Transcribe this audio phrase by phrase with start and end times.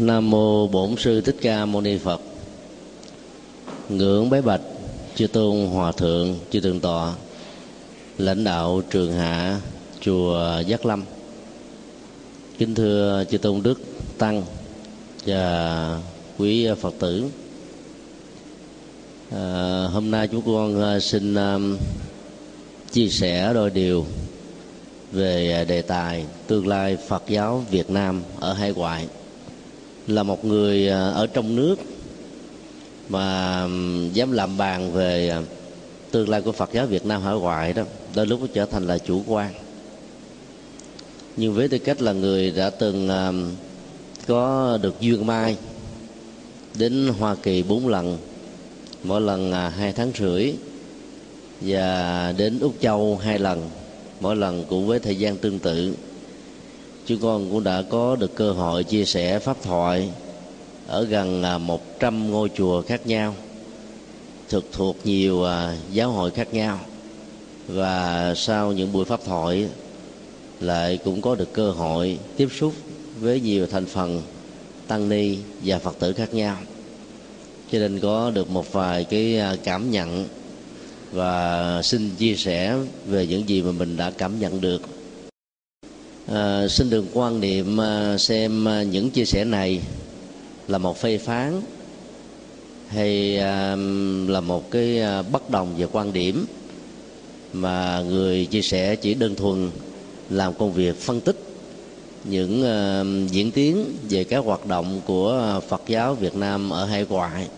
[0.00, 2.20] nam mô bổn sư thích ca mâu ni phật.
[3.88, 4.60] Ngưỡng bái bạch
[5.14, 7.14] chư tôn hòa thượng chư thượng tọa
[8.18, 9.60] lãnh đạo trường hạ
[10.00, 11.04] chùa giác lâm.
[12.58, 13.80] Kính thưa chư tôn đức
[14.18, 14.42] tăng
[15.26, 16.00] và
[16.38, 17.24] quý phật tử.
[19.30, 21.76] À, hôm nay chúng con à, xin um,
[22.92, 24.06] chia sẻ đôi điều
[25.12, 29.06] về đề tài tương lai Phật giáo Việt Nam ở hải ngoại
[30.08, 31.76] là một người à, ở trong nước
[33.08, 33.68] mà
[34.12, 35.42] dám làm bàn về à,
[36.10, 37.82] tương lai của Phật giáo Việt Nam hải ngoại đó
[38.14, 39.52] đôi lúc nó trở thành là chủ quan.
[41.36, 43.32] Nhưng với tư cách là người đã từng à,
[44.26, 45.56] có được duyên mai
[46.78, 48.18] đến Hoa Kỳ bốn lần,
[49.04, 50.52] mỗi lần hai tháng rưỡi
[51.60, 53.68] và đến Úc Châu hai lần,
[54.20, 55.94] mỗi lần cũng với thời gian tương tự
[57.08, 60.10] chứ con cũng đã có được cơ hội chia sẻ pháp thoại
[60.86, 63.34] ở gần à, 100 ngôi chùa khác nhau,
[64.48, 66.80] thực thuộc nhiều à, giáo hội khác nhau.
[67.68, 69.68] Và sau những buổi pháp thoại,
[70.60, 72.74] lại cũng có được cơ hội tiếp xúc
[73.20, 74.22] với nhiều thành phần
[74.86, 76.56] tăng ni và phật tử khác nhau.
[77.72, 80.24] Cho nên có được một vài cái à, cảm nhận
[81.12, 84.97] và xin chia sẻ về những gì mà mình đã cảm nhận được
[86.32, 89.80] à, xin đừng quan niệm ờ, xem ờ, những chia sẻ này
[90.68, 91.60] là một phê phán
[92.88, 93.76] hay à,
[94.28, 95.00] là một cái
[95.32, 96.46] bất đồng về quan điểm
[97.52, 99.70] mà người chia sẻ chỉ đơn thuần
[100.30, 101.36] làm công việc phân tích
[102.24, 107.06] những uh, diễn tiến về các hoạt động của Phật giáo Việt Nam ở hải
[107.08, 107.48] ngoại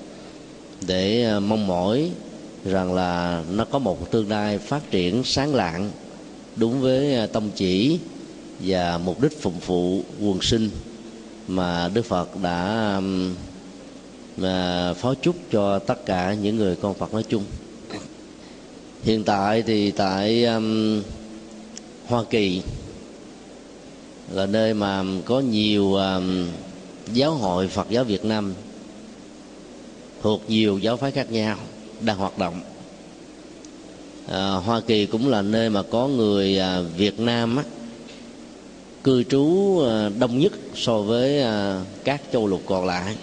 [0.87, 2.11] để uh, mong mỏi
[2.65, 5.91] rằng là nó có một tương lai phát triển sáng lạng
[6.57, 7.99] đúng với à, tông chỉ
[8.61, 10.71] và mục đích phụng vụ quần sinh
[11.49, 13.35] mà Đức Phật đã um,
[14.37, 17.45] mà phó chúc cho tất cả những người con Phật nói chung.
[19.03, 21.03] Hiện tại thì tại um,
[22.07, 22.63] Hoa Kỳ
[24.33, 26.47] là nơi mà có nhiều um,
[27.13, 28.55] giáo hội Phật giáo Việt Nam
[30.23, 31.59] thuộc nhiều giáo phái khác nhau
[32.01, 32.61] đang hoạt động
[34.29, 37.65] à, Hoa Kỳ cũng là nơi mà có người à, Việt Nam á,
[39.05, 43.17] cư trú à, đông nhất so với à, các châu lục còn lại.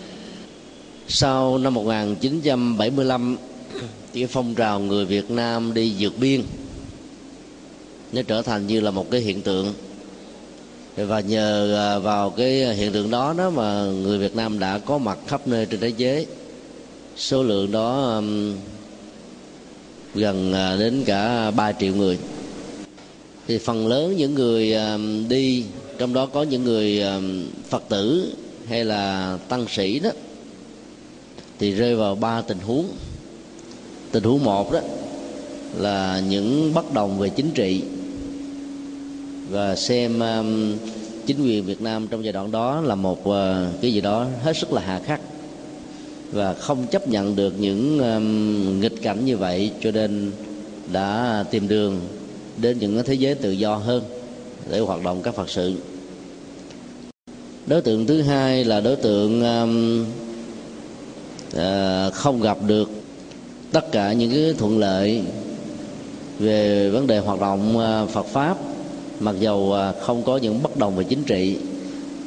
[1.08, 3.38] Sau năm 1975
[4.14, 6.44] thì cái phong trào người Việt Nam đi vượt biên.
[8.12, 9.74] Nó trở thành như là một cái hiện tượng.
[10.96, 14.98] Và nhờ à, vào cái hiện tượng đó đó mà người Việt Nam đã có
[14.98, 16.26] mặt khắp nơi trên thế giới.
[17.16, 18.22] Số lượng đó
[20.16, 22.18] gần đến cả 3 triệu người
[23.48, 25.00] thì phần lớn những người ờ,
[25.30, 25.64] đi
[25.98, 27.22] trong đó có những người ờ,
[27.70, 28.34] phật tử
[28.68, 30.10] hay là tăng sĩ đó
[31.60, 32.86] thì rơi vào ba tình huống.
[34.12, 34.80] Tình huống một đó
[35.78, 37.82] là những bất đồng về chính trị
[39.50, 40.44] và xem ờ,
[41.26, 43.24] chính quyền Việt Nam trong giai đoạn đó là một
[43.82, 45.22] cái gì đó hết sức là hà khắc
[46.32, 50.32] và không chấp nhận được những um, nghịch cảnh như vậy cho nên
[50.92, 52.00] đã tìm đường
[52.58, 54.04] đến những cái thế giới tự do hơn
[54.70, 55.76] để hoạt động các phật sự.
[57.68, 60.06] Đối tượng thứ hai là đối tượng um,
[61.56, 62.90] uh, không gặp được
[63.72, 65.22] tất cả những cái thuận lợi
[66.40, 68.58] về vấn đề hoạt động uh, Phật pháp
[69.20, 71.58] mặc dầu uh, không có những bất đồng về chính trị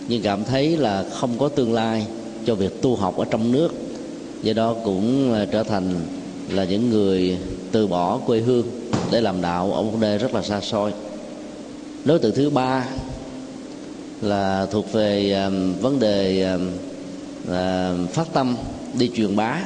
[0.08, 2.06] nhưng cảm thấy là không có tương lai
[2.46, 3.68] cho việc tu học ở trong nước.
[4.42, 5.94] Do đó cũng trở thành
[6.50, 7.38] là những người
[7.72, 8.66] từ bỏ quê hương
[9.10, 10.92] để làm đạo ở một nơi rất là xa xôi.
[12.04, 12.86] Đối tượng thứ ba
[14.20, 16.68] là thuộc về um, vấn đề um,
[17.44, 18.56] uh, phát tâm
[18.98, 19.60] đi truyền bá.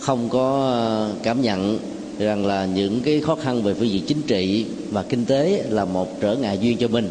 [0.00, 1.78] Không có uh, cảm nhận
[2.18, 5.84] rằng là những cái khó khăn về phương diện chính trị và kinh tế là
[5.84, 7.08] một trở ngại duyên cho mình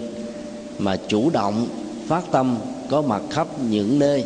[0.79, 1.67] mà chủ động
[2.07, 2.57] phát tâm
[2.89, 4.23] có mặt khắp những nơi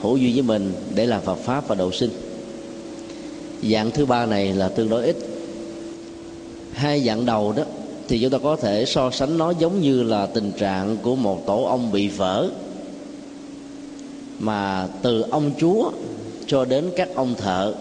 [0.00, 2.10] hữu duyên với mình để làm Phật pháp và độ sinh.
[3.62, 5.16] Dạng thứ ba này là tương đối ít
[6.72, 7.62] hai dạng đầu đó,
[8.08, 11.46] thì chúng ta có thể so sánh nó giống như là tình trạng của một
[11.46, 12.48] tổ ông bị vỡ.
[14.38, 15.90] Mà từ ông chúa
[16.46, 17.74] cho đến các ông thợ,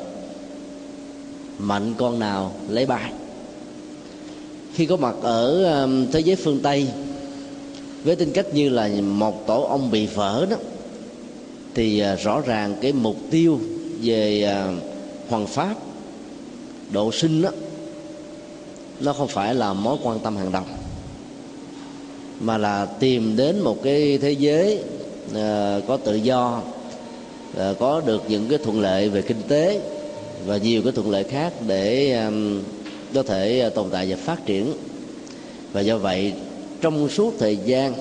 [1.60, 3.12] mạnh con nào lấy bài.
[4.74, 6.88] Khi có mặt ở um, thế giới phương tây,
[8.04, 10.58] với tính cách như là một tổ ông bị vỡ đó,
[11.76, 13.60] thì à, rõ ràng cái mục tiêu
[14.02, 14.74] về à,
[15.30, 15.76] hoàng pháp
[16.92, 17.50] độ sinh đó
[19.00, 20.64] nó không phải là mối quan tâm hàng đầu
[22.40, 24.84] mà là tìm đến một cái thế giới
[25.32, 26.62] uh, có tự do
[27.58, 29.82] uh, có được những cái thuận lợi về kinh tế
[30.46, 32.62] và nhiều cái thuận lợi khác để um,
[33.14, 34.74] có thể ờ, tồn tại và phát triển.
[35.74, 36.34] Và do vậy
[36.82, 37.94] trong suốt thời gian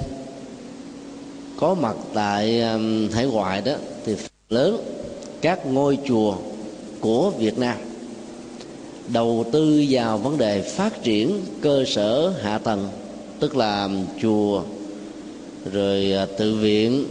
[1.56, 3.72] có mặt tại um, hải ngoại đó
[4.06, 4.16] thì
[4.48, 4.76] lớn
[5.40, 6.34] các ngôi chùa
[7.00, 7.76] của Việt Nam
[9.12, 12.88] đầu tư vào vấn đề phát triển cơ sở hạ tầng,
[13.40, 13.88] tức là
[14.22, 14.62] chùa,
[15.72, 17.04] rồi à, tự viện,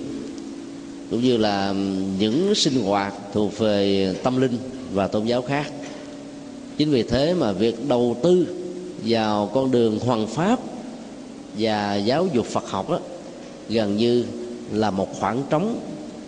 [1.09, 1.73] cũng như là
[2.19, 4.57] những sinh hoạt thuộc về tâm linh
[4.93, 5.71] và tôn giáo khác.
[6.77, 8.47] Chính vì thế mà việc đầu tư
[9.05, 10.59] vào con đường hoàng pháp
[11.57, 12.99] và giáo dục phật học đó
[13.69, 14.25] gần như
[14.71, 15.79] là một khoảng trống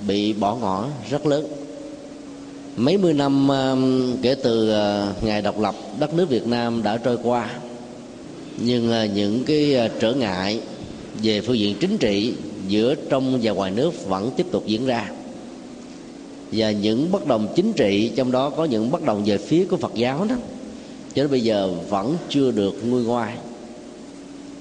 [0.07, 1.59] bị bỏ ngỏ rất lớn
[2.80, 6.98] mấy mươi năm um, kể từ uh, ngày độc lập đất nước Việt Nam đã
[6.98, 7.50] trôi qua,
[8.58, 10.60] nhưng uh, những cái uh, trở ngại
[11.24, 12.34] về phương diện chính trị
[12.68, 15.12] giữa trong và ngoài nước vẫn tiếp tục diễn ra.
[16.52, 19.78] Và những bất đồng chính trị, trong đó có những bất đồng về phía của
[19.78, 20.36] Phật giáo đó,
[21.16, 23.34] cho đến bây giờ vẫn chưa được nguôi ngoai.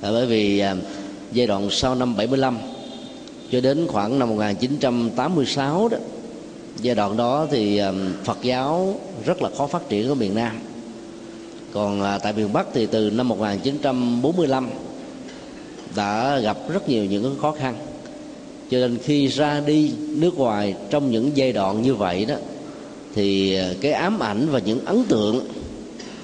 [0.03, 0.79] Là bởi vì um,
[1.33, 2.59] giai đoạn sau năm 75
[3.51, 5.99] cho đến khoảng năm 1986 đó
[6.83, 7.81] giai đoạn đó thì
[8.25, 10.59] Phật giáo rất là khó phát triển ở miền Nam.
[11.73, 14.71] Còn à, tại miền Bắc thì từ năm 1945
[15.97, 17.75] đã gặp rất nhiều những khó khăn.
[18.71, 22.35] Cho nên khi ra đi nước ngoài trong những giai đoạn như vậy đó,
[23.15, 25.49] thì à, cái ám ảnh và những ấn tượng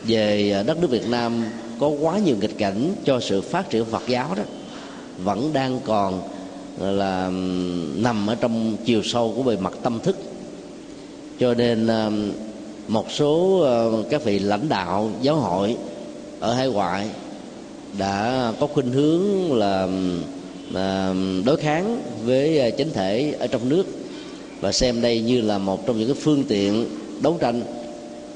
[0.06, 1.44] về à, đất nước Việt Nam
[1.80, 4.42] có quá nhiều nghịch cảnh cho sự phát triển Phật giáo đó
[5.18, 6.20] vẫn đang còn
[6.80, 7.30] là
[7.96, 10.16] nằm ở trong chiều sâu của bề mặt tâm thức
[11.40, 12.32] cho nên um,
[12.88, 15.76] một số um, các vị lãnh đạo, giáo hội
[16.40, 17.06] ở hải ngoại
[17.98, 19.82] đã có khuynh hướng là
[20.74, 23.86] um, đối kháng với uh, chính thể ở trong nước
[24.60, 26.86] và xem đây như là một trong những cái phương tiện
[27.22, 27.62] đấu tranh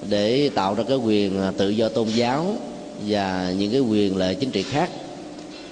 [0.08, 2.56] để tạo ra cái quyền uh, tự do tôn giáo
[3.06, 4.90] và những cái quyền lợi chính trị khác.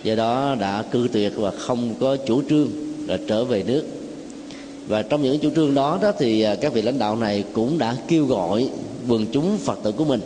[0.02, 2.68] Do đó đã cư tuyệt và không có chủ trương
[3.06, 3.95] là trở về nước
[4.88, 7.78] và trong những chủ trương đó đó thì à, các vị lãnh đạo này cũng
[7.78, 8.68] đã kêu gọi
[9.08, 10.20] quần chúng phật tử của mình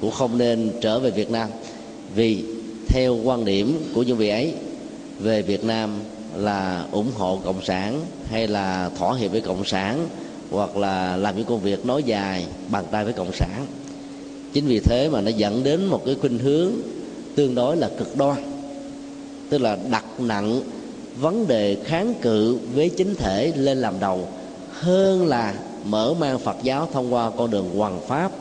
[0.00, 1.50] cũng không nên trở về việt nam.
[2.14, 2.44] Vì
[2.88, 4.52] theo quan điểm của những vị ấy,
[5.18, 5.90] về việt nam
[6.36, 10.08] là ủng hộ cộng sản hay là thỏa hiệp với cộng sản
[10.50, 13.66] hoặc là làm những công việc nói dài, bàn tay với cộng sản.
[14.52, 16.72] Chính vì thế mà nó dẫn đến một cái khuynh hướng
[17.34, 18.36] tương đối là cực đoan,
[19.48, 20.60] tức là đặt nặng
[21.20, 24.28] vấn đề kháng cự với chính thể lên làm đầu,
[24.70, 25.54] hơn là
[25.84, 28.32] mở mang Phật giáo thông qua con đường hoàng pháp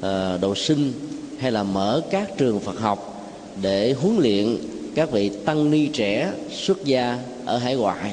[0.00, 0.92] ờ, độ sinh,
[1.38, 3.28] hay là mở các trường Phật học
[3.62, 4.56] để huấn luyện
[4.94, 8.12] các vị tăng ni trẻ xuất gia ở hải ngoại,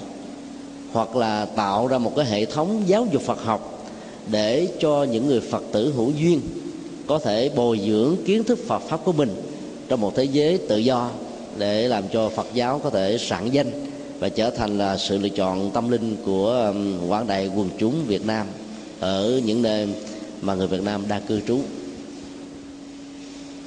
[0.91, 3.85] hoặc là tạo ra một cái hệ thống giáo dục Phật học
[4.31, 6.41] để cho những người Phật tử hữu duyên
[7.07, 9.35] có thể bồi dưỡng kiến thức Phật pháp của mình
[9.89, 11.11] trong một thế giới tự do
[11.57, 13.71] để làm cho Phật giáo có thể sẵn danh
[14.19, 16.73] và trở thành là sự lựa chọn tâm linh của
[17.07, 18.47] quảng đại quần chúng Việt Nam
[18.99, 19.87] ở những nơi
[20.41, 21.59] mà người Việt Nam đang cư trú.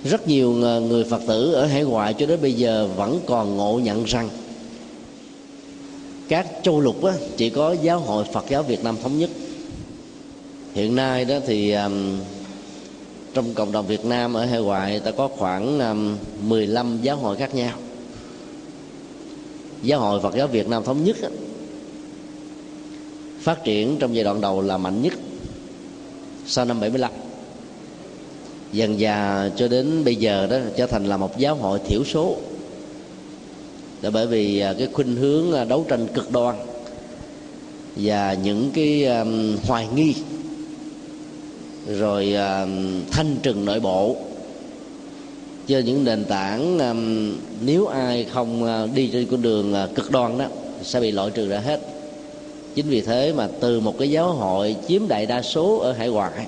[0.05, 3.81] Rất nhiều người Phật tử ở hải ngoại cho đến bây giờ vẫn còn ngộ
[3.83, 4.29] nhận rằng
[6.29, 9.31] các châu lục á, chỉ có giáo hội Phật giáo Việt Nam thống nhất.
[10.75, 11.75] Hiện nay đó thì
[13.37, 16.17] trong cộng đồng Việt Nam ở hải ngoại ta có khoảng um,
[16.49, 17.79] 15 giáo hội khác nhau.
[19.83, 21.17] Giáo hội Phật giáo Việt Nam thống nhất
[23.41, 25.13] phát triển trong giai đoạn đầu là mạnh nhất
[26.47, 27.11] sau năm 75
[28.73, 32.37] dần già cho đến bây giờ đó, trở thành là một giáo hội thiểu số.
[34.03, 36.57] Là bởi vì à, cái khuynh hướng à, đấu tranh cực đoan
[37.97, 40.15] và những cái um, hoài nghi
[41.89, 44.17] rồi um, thanh trừng nội bộ.
[45.67, 50.11] Trên những nền tảng um, nếu ai không uh, đi trên con đường uh, cực
[50.11, 50.47] đoan đó,
[50.83, 51.81] sẽ bị loại trừ ra hết.
[52.75, 56.09] Chính vì thế mà từ một cái giáo hội chiếm đại đa số ở hải
[56.09, 56.47] ngoại,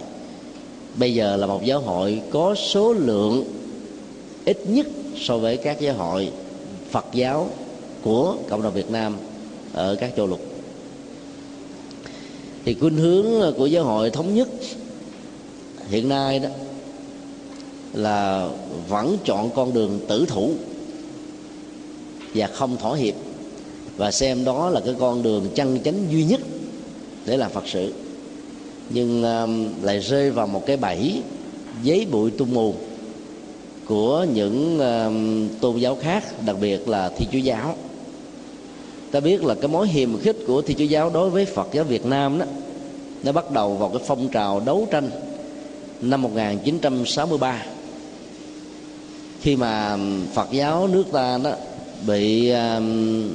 [0.95, 3.45] bây giờ là một giáo hội có số lượng
[4.45, 4.87] ít nhất
[5.21, 6.31] so với các giáo hội
[6.91, 7.51] Phật giáo
[8.03, 9.17] của cộng đồng Việt Nam
[9.73, 10.41] ở các châu lục.
[12.65, 14.49] Thì khuynh hướng uh, của giáo hội thống nhất
[15.91, 16.49] hiện nay đó
[17.93, 18.49] là
[18.89, 20.51] vẫn chọn con đường tử thủ
[22.35, 23.15] và không thỏa hiệp.
[23.97, 26.41] Và xem đó là cái con đường chân chánh duy nhất
[27.25, 27.93] để làm phật sự.
[28.91, 31.23] Nhưng um, lại rơi vào một cái bẫy
[31.83, 32.75] giấy bụi tung mù
[33.87, 37.77] của những um, tôn giáo khác đặc biệt là thi chúa giáo.
[39.11, 41.85] Ta biết là cái mối hiềm khích của thi chúa giáo đối với phật giáo
[41.85, 42.47] việt nam đó
[43.23, 45.11] nó bắt đầu vào cái phong trào đấu tranh
[46.01, 47.65] năm 1963
[49.41, 49.99] khi mà
[50.35, 51.51] Phật giáo nước ta đó
[52.07, 53.29] bị um,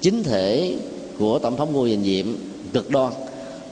[0.00, 0.76] chính thể
[1.18, 2.26] của tổng thống Ngô Đình Diệm
[2.72, 3.12] cực đoan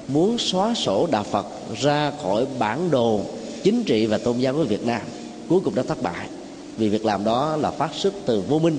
[0.09, 1.47] muốn xóa sổ đạo Phật
[1.81, 3.21] ra khỏi bản đồ
[3.63, 5.03] chính trị và tôn giáo của Việt Nam
[5.49, 6.29] cuối cùng đã thất bại.
[6.77, 8.79] Vì việc làm đó là phát xuất từ vô minh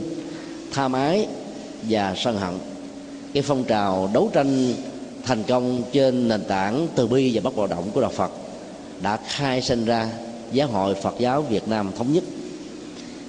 [0.72, 1.28] tham ái
[1.82, 2.54] và sân hận.
[3.34, 4.74] Cái phong trào đấu tranh
[5.24, 8.32] thành công trên nền tảng từ bi và bất bạo động của đạo Phật
[9.02, 10.10] đã khai sinh ra
[10.52, 12.24] giáo hội Phật giáo Việt Nam thống nhất.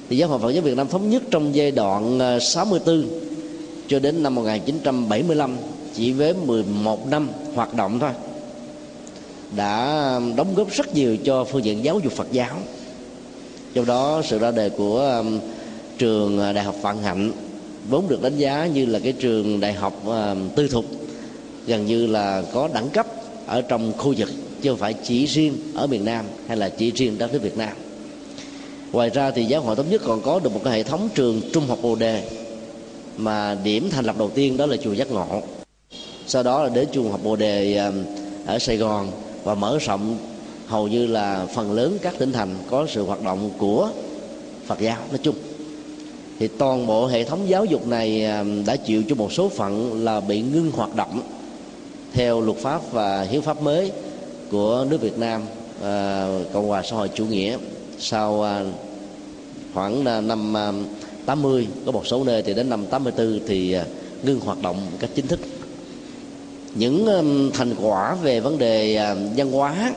[0.09, 3.07] Thì giáo hội Phật giáo Việt Nam thống nhất trong giai đoạn ờ, 64
[3.89, 5.57] cho đến năm 1975
[5.95, 8.11] chỉ với 11 năm hoạt động thôi.
[9.57, 12.57] Đã đóng góp rất nhiều cho phương diện giáo dục Phật giáo.
[13.75, 15.25] Trong đó, sự ra đời của
[15.99, 17.33] trường ờ, đại học Vạn Hạnh
[17.89, 20.03] vốn được đánh giá như là cái trường đại học
[20.57, 20.85] tư thục,
[21.67, 23.07] gần như là có đẳng cấp
[23.47, 24.29] ở trong khu vực
[24.63, 27.57] chứ không phải chỉ riêng ở miền Nam hay là chỉ riêng đất nước Việt
[27.57, 27.73] Nam.
[28.93, 31.41] Ngoài ra thì giáo hội thống nhất còn có được một cái hệ thống trường
[31.53, 32.23] trung học bồ đề
[33.17, 35.43] mà điểm thành lập đầu tiên đó là chùa giác ngộ.
[36.27, 38.05] Sau đó là đến chùa học bồ đề um,
[38.47, 39.11] ở sài gòn
[39.45, 40.19] và mở rộng
[40.67, 43.91] hầu như là phần lớn các tỉnh thành có sự hoạt động của
[44.67, 45.35] phật giáo nói chung.
[46.39, 50.05] Thì toàn bộ hệ thống giáo dục này um, đã chịu cho một số phận
[50.05, 51.23] là bị ngưng hoạt động
[52.13, 53.93] theo luật pháp và hiến pháp mới
[54.51, 55.43] của nước Việt Nam
[55.83, 57.59] à, Cộng hòa xã hội chủ nghĩa
[57.99, 58.65] sau à,
[59.75, 60.73] khoảng à, năm à,
[61.27, 63.77] 80 có một số nơi thì đến năm 84 thì
[64.23, 65.41] ngưng hoạt động một cách chính thức.
[66.75, 67.21] Những à,
[67.55, 69.93] thành quả về vấn đề à, văn hóa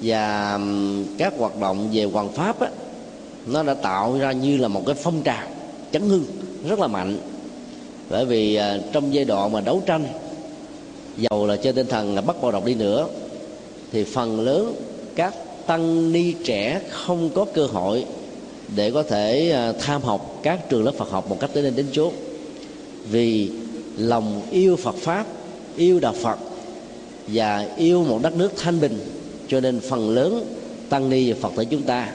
[0.00, 0.58] và à,
[1.18, 2.68] các hoạt động về hoàng pháp á,
[3.46, 5.48] nó đã tạo ra như là một cái phong trào
[5.92, 6.24] chấn hưng
[6.68, 7.18] rất là mạnh.
[8.10, 10.04] Bởi vì à, trong giai đoạn mà đấu tranh
[11.18, 13.06] dầu là trên tinh thần là bắt bạo động đi nữa,
[13.92, 14.74] thì phần lớn
[15.14, 15.34] các
[15.66, 18.04] tăng ni trẻ không có cơ hội
[18.76, 21.86] để có thể à, tham học các trường lớp Phật học một cách đến đến
[21.92, 22.12] chốt
[23.10, 23.50] vì
[23.96, 25.26] lòng yêu Phật pháp,
[25.76, 26.38] yêu đạo Phật
[27.26, 28.98] và yêu một đất nước thanh bình,
[29.48, 30.44] cho nên phần lớn
[30.88, 32.12] tăng ni và Phật tử chúng ta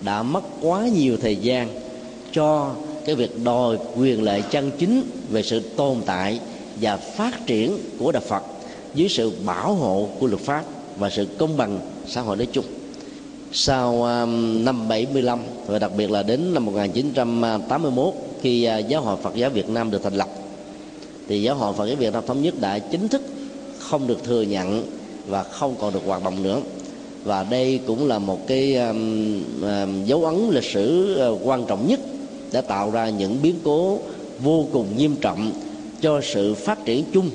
[0.00, 1.68] đã mất quá nhiều thời gian
[2.32, 2.74] cho
[3.06, 6.40] cái việc đòi quyền lợi chân chính về sự tồn tại
[6.80, 8.42] và phát triển của đạo Phật
[8.94, 10.64] dưới sự bảo hộ của luật pháp
[10.98, 12.64] và sự công bằng xã hội nói chung.
[13.52, 14.26] Sau à,
[14.58, 19.50] năm 75 và đặc biệt là đến năm 1981 khi à, giáo hội Phật giáo
[19.50, 20.28] Việt Nam được thành lập
[21.28, 23.22] thì giáo hội Phật giáo Việt Nam thống nhất đã chính thức
[23.78, 24.86] không được thừa nhận
[25.26, 26.60] và không còn được hoạt động nữa.
[27.24, 31.88] Và đây cũng là một cái um, um, dấu ấn lịch sử uh, quan trọng
[31.88, 32.00] nhất
[32.52, 33.98] đã tạo ra những biến cố
[34.42, 35.52] vô cùng nghiêm trọng
[36.04, 37.30] cho sự phát triển chung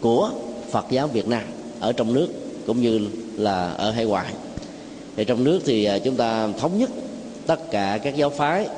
[0.00, 0.30] của
[0.70, 1.42] Phật giáo Việt Nam
[1.80, 2.28] ở trong nước
[2.66, 3.00] cũng như
[3.36, 4.32] là ở hải ngoại.
[5.16, 6.90] Thì trong nước thì à, chúng ta thống nhất
[7.46, 8.68] tất cả các giáo phái.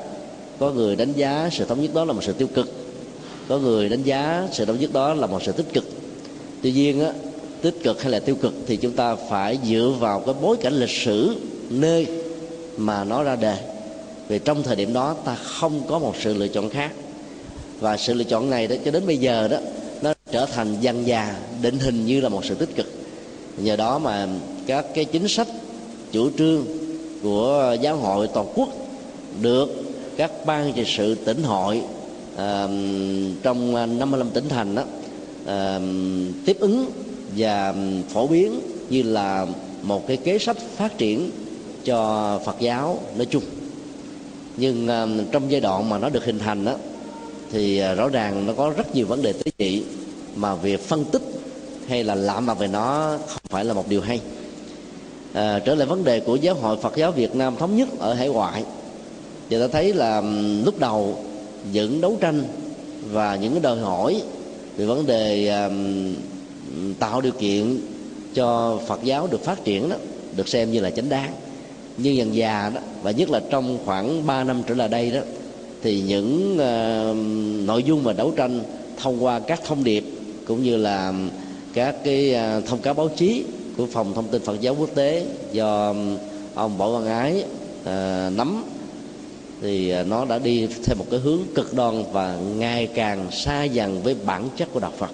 [0.58, 2.68] Có người đánh giá sự thống nhất đó là một sự tiêu cực
[3.48, 5.84] có người đánh giá sự thống nhất đó là một sự tích cực.
[6.62, 7.12] Tuy nhiên á,
[7.62, 10.72] tích cực hay là tiêu cực thì chúng ta phải dựa vào cái bối cảnh
[10.72, 11.36] lịch sử
[11.70, 12.06] nơi
[12.76, 13.56] mà nó ra đề.
[14.28, 16.92] Vì trong thời điểm đó ta không có một sự lựa chọn khác
[17.80, 19.56] và sự lựa chọn này đó cho đến bây giờ đó
[20.02, 22.86] nó trở thành dần già định hình như là một sự tích cực.
[23.56, 24.28] Nhờ đó mà
[24.66, 25.48] các cái chính sách
[26.12, 26.64] chủ trương
[27.22, 28.68] của giáo hội toàn quốc
[29.42, 29.82] được
[30.16, 31.82] các ban trị sự tỉnh hội
[32.36, 32.68] à,
[33.42, 34.84] trong 55 tỉnh thành đó
[35.46, 35.80] à,
[36.46, 36.90] tiếp ứng
[37.36, 37.74] và
[38.08, 38.60] phổ biến
[38.90, 39.46] như là
[39.82, 41.30] một cái kế sách phát triển
[41.84, 43.42] cho Phật giáo nói chung.
[44.56, 46.74] Nhưng à, trong giai đoạn mà nó được hình thành đó
[47.52, 49.82] thì à, rõ ràng nó có rất nhiều vấn đề tế trị
[50.36, 51.22] mà việc phân tích
[51.88, 54.20] hay là lạm mặt về nó không phải là một điều hay.
[55.32, 58.14] À, trở lại vấn đề của giáo hội Phật giáo Việt Nam thống nhất ở
[58.14, 58.64] hải ngoại
[59.50, 60.22] thì ta thấy là
[60.64, 61.24] lúc đầu
[61.72, 62.44] những đấu tranh
[63.10, 64.22] và những cái đòi hỏi
[64.76, 66.14] về vấn đề um,
[66.98, 67.78] tạo điều kiện
[68.34, 69.96] cho Phật giáo được phát triển đó
[70.36, 71.32] được xem như là chánh đáng.
[71.96, 75.20] Nhưng dần già đó và nhất là trong khoảng 3 năm trở lại đây đó
[75.82, 77.16] thì những uh,
[77.66, 78.60] nội dung và đấu tranh
[78.96, 80.04] thông qua các thông điệp
[80.46, 81.12] cũng như là
[81.72, 83.44] các cái uh, thông cáo báo chí
[83.76, 85.94] của phòng thông tin Phật giáo quốc tế do
[86.54, 87.44] ông Võ Văn Ái
[87.82, 88.64] uh, nắm
[89.62, 94.02] thì nó đã đi theo một cái hướng cực đoan và ngày càng xa dần
[94.02, 95.10] với bản chất của đạo Phật.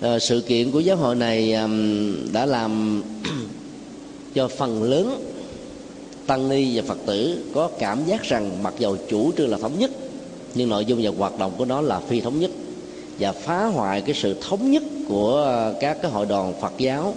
[0.00, 1.54] À, sự kiện của giáo hội này
[2.32, 3.02] đã làm
[4.34, 5.31] cho phần lớn
[6.26, 9.78] tăng ni và phật tử có cảm giác rằng mặc dầu chủ trương là thống
[9.78, 9.90] nhất,
[10.54, 12.50] nhưng nội dung và hoạt động của nó là phi thống nhất
[13.18, 15.46] và phá hoại cái sự thống nhất của
[15.80, 17.14] các cái hội đoàn Phật giáo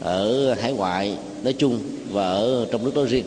[0.00, 1.78] ở hải ngoại nói chung
[2.12, 3.24] và ở trong nước nói riêng.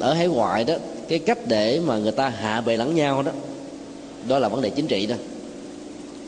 [0.00, 0.74] Ở hải ngoại đó,
[1.08, 3.32] cái cách để mà người ta hạ bệ lẫn nhau đó
[4.28, 5.16] đó là vấn đề chính trị đó.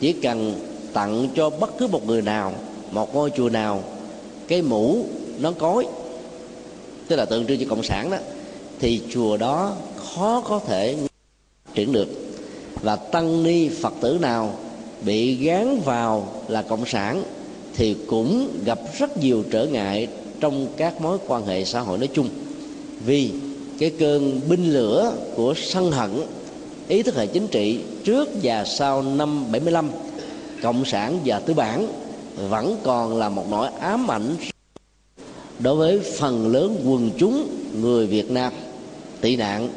[0.00, 0.54] Chỉ cần
[0.92, 2.54] tặng cho bất cứ một người nào,
[2.90, 3.82] một ngôi chùa nào,
[4.48, 5.04] cái mũ
[5.38, 5.86] nó cối
[7.08, 8.18] tức là tượng trưng cho cộng sản đó,
[8.78, 10.96] thì chùa đó khó có thể
[11.74, 12.08] triển được.
[12.82, 14.54] Và tăng ni phật tử nào
[15.02, 17.22] bị gán vào là cộng sản
[17.74, 20.08] thì cũng gặp rất nhiều trở ngại
[20.40, 22.28] trong các mối quan hệ xã hội nói chung.
[23.06, 23.32] Vì
[23.78, 26.10] cái cơn binh lửa của sân hận,
[26.88, 29.90] ý thức hệ chính trị trước và sau năm 75
[30.62, 31.88] cộng sản và tư bản
[32.50, 34.36] vẫn còn là một nỗi ám ảnh
[35.58, 37.48] đối với phần lớn quần chúng
[37.80, 38.52] người Việt Nam
[39.20, 39.68] tị nạn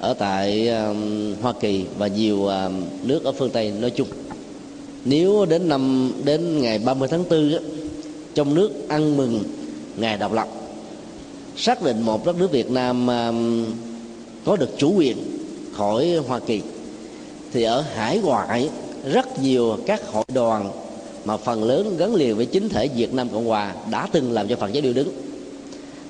[0.00, 4.08] ở tại um, Hoa Kỳ và nhiều um, nước ở phương Tây nói chung.
[5.04, 7.58] Nếu đến năm đến ngày 30 tháng 4 á,
[8.34, 9.42] trong nước ăn mừng
[9.96, 10.48] ngày độc lập
[11.56, 13.64] xác định một đất nước Việt Nam um,
[14.44, 15.16] có được chủ quyền
[15.72, 16.60] khỏi Hoa Kỳ
[17.52, 18.70] thì ở hải ngoại
[19.12, 20.70] rất nhiều các hội đoàn
[21.24, 24.48] mà phần lớn gắn liền với chính thể Việt Nam Cộng Hòa đã từng làm
[24.48, 25.27] cho Phật giáo điều đứng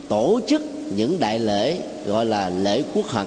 [0.09, 0.62] tổ chức
[0.97, 3.27] những đại lễ gọi là lễ quốc hận.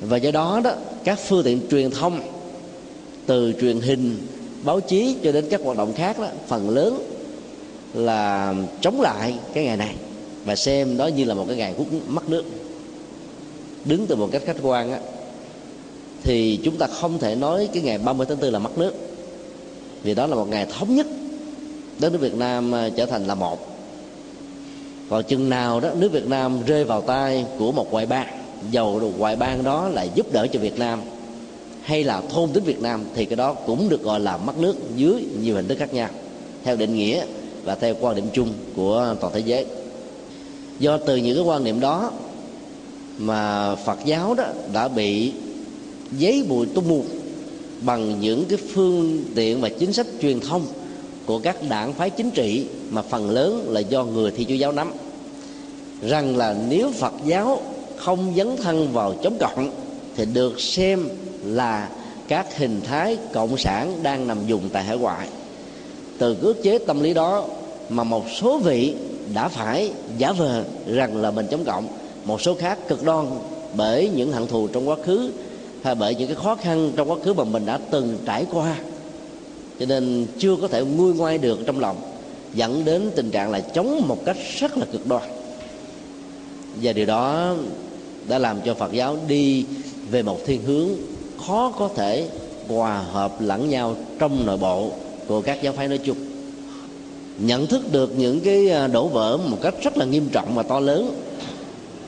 [0.00, 0.72] Và do đó đó
[1.04, 2.20] các phương tiện truyền thông
[3.26, 4.16] từ truyền hình
[4.64, 6.98] báo chí cho đến các hoạt động khác đó phần lớn
[7.94, 9.94] là chống lại cái ngày này
[10.44, 12.44] và xem đó như là một cái ngày hút mất nước.
[13.84, 14.98] Đứng từ một cách khách quan á,
[16.22, 18.94] thì chúng ta không thể nói cái ngày 30 tháng 4 là mất nước.
[20.02, 21.06] Vì đó là một ngày thống nhất.
[21.98, 23.77] Đất nước Việt Nam à, trở thành là một
[25.08, 28.26] còn chừng nào đó, nước Việt Nam rơi vào tay của một ngoại bang
[28.70, 31.00] dầu ngoại bang đó là giúp đỡ cho Việt Nam,
[31.80, 34.76] hay là thôn tính Việt Nam thì cái đó cũng được gọi là mất nước
[34.96, 36.08] dưới nhiều hình thức khác nhau,
[36.64, 37.24] theo định nghĩa
[37.64, 39.66] và theo quan điểm chung của toàn thế giới.
[40.78, 42.12] Do từ những cái quan niệm đó
[43.18, 45.32] mà Phật giáo đó đã bị
[46.12, 47.04] giấy bụi tung mù
[47.80, 50.66] bằng những cái phương tiện và chính sách truyền thông
[51.28, 54.72] của các đảng phái chính trị mà phần lớn là do người thi chúa giáo
[54.72, 54.92] nắm.
[56.02, 57.62] Rằng là nếu phật giáo
[57.96, 59.70] không dấn thân vào chống cộng
[60.16, 61.08] thì được xem
[61.44, 61.88] là
[62.28, 65.28] các hình thái cộng sản đang nằm dùng tại hải ngoại.
[66.18, 67.44] Từ ước chế tâm lý đó
[67.88, 68.94] mà một số vị
[69.34, 71.88] đã phải giả vờ rằng là mình chống cộng,
[72.24, 73.26] một số khác cực đoan
[73.76, 75.32] bởi những hận thù trong quá khứ
[75.82, 78.76] hay bởi những cái khó khăn trong quá khứ mà mình đã từng trải qua
[79.80, 81.96] cho nên chưa có thể nguôi ngoai được trong lòng,
[82.54, 85.22] dẫn đến tình trạng là chống một cách rất là cực đoan.
[86.82, 87.54] Và điều đó
[88.28, 89.64] đã làm cho phật giáo đi
[90.10, 90.88] về một thiên hướng
[91.46, 92.28] khó có thể
[92.68, 94.90] hòa hợp lẫn nhau trong nội bộ
[95.26, 96.16] của các giáo phái nói chung.
[97.38, 100.62] Nhận thức được những cái à, đổ vỡ một cách rất là nghiêm trọng và
[100.62, 101.20] to lớn,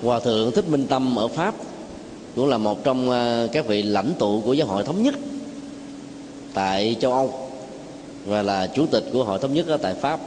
[0.02, 1.54] hòa thượng thích minh tâm ở pháp
[2.36, 5.14] cũng là một trong à, các vị lãnh tụ của giáo hội thống nhất
[6.54, 7.39] tại châu âu
[8.24, 10.20] và là chủ tịch của hội thống nhất ở tại pháp,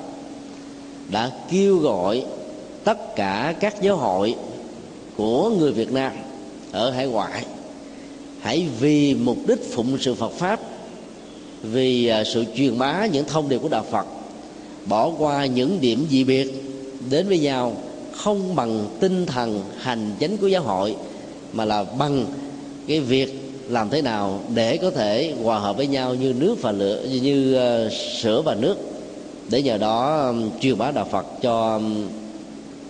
[1.09, 2.23] đã kêu gọi
[2.83, 4.35] tất cả các giáo hội
[5.17, 6.11] của người việt nam
[6.71, 7.45] ở hải ngoại
[8.43, 10.59] hãy vì mục đích phụng sự phật pháp,
[11.63, 14.05] vì à, sự truyền bá những thông điệp của đạo phật,
[14.85, 16.63] bỏ qua những điểm dị biệt,
[17.09, 17.77] đến với nhau
[18.11, 20.95] không bằng tinh thần hành chánh của giáo hội,
[21.53, 22.25] mà là bằng
[22.87, 26.71] cái việc làm thế nào để có thể hòa hợp với nhau như nước và
[26.71, 28.75] lửa như ờ, sữa và nước?
[29.49, 31.81] Để nhờ đó truyền bá đạo Phật cho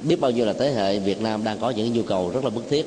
[0.01, 2.49] biết bao nhiêu là thế hệ Việt Nam đang có những nhu cầu rất là
[2.49, 2.85] bức thiết.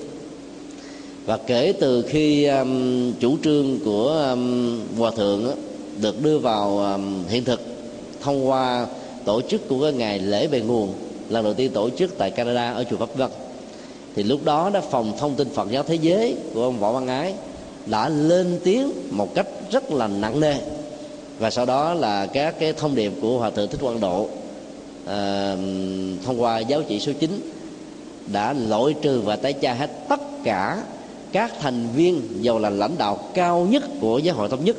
[1.26, 5.50] Và kể từ khi um, chủ trương của um, hòa thượng
[6.00, 7.60] được đưa vào um, hiện thực
[8.20, 8.86] thông qua
[9.24, 10.94] tổ chức của cái ngày lễ về nguồn
[11.28, 13.30] lần đầu tiên tổ chức tại Canada ở chùa Pháp Vân
[14.16, 17.06] thì lúc đó đó phòng thông tin Phật giáo thế giới của ông Võ Văn
[17.06, 17.34] Ái
[17.86, 20.54] đã lên tiếng một cách rất là nặng nề.
[21.38, 24.28] Và sau đó là các cái thông điệp của hòa thượng thích quang độ
[25.06, 25.56] à,
[26.24, 27.40] thông qua giáo chỉ số 9
[28.32, 30.82] đã loại trừ và tái tra hết tất cả
[31.32, 34.76] các thành viên giàu là lãnh đạo cao nhất của giáo hội thống nhất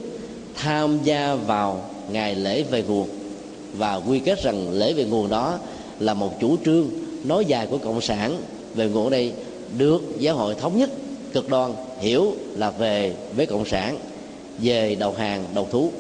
[0.56, 3.08] tham gia vào ngày lễ về nguồn.
[3.74, 5.58] Và quy kết rằng lễ về nguồn đó
[6.00, 6.90] là một chủ trương
[7.24, 8.42] nói dài của cộng sản
[8.76, 9.34] về nguồn ở đây
[9.78, 10.90] được giáo hội thống nhất
[11.34, 13.98] cực đoan hiểu là về với cộng sản,
[14.58, 15.92] về đầu hàng, đầu thú.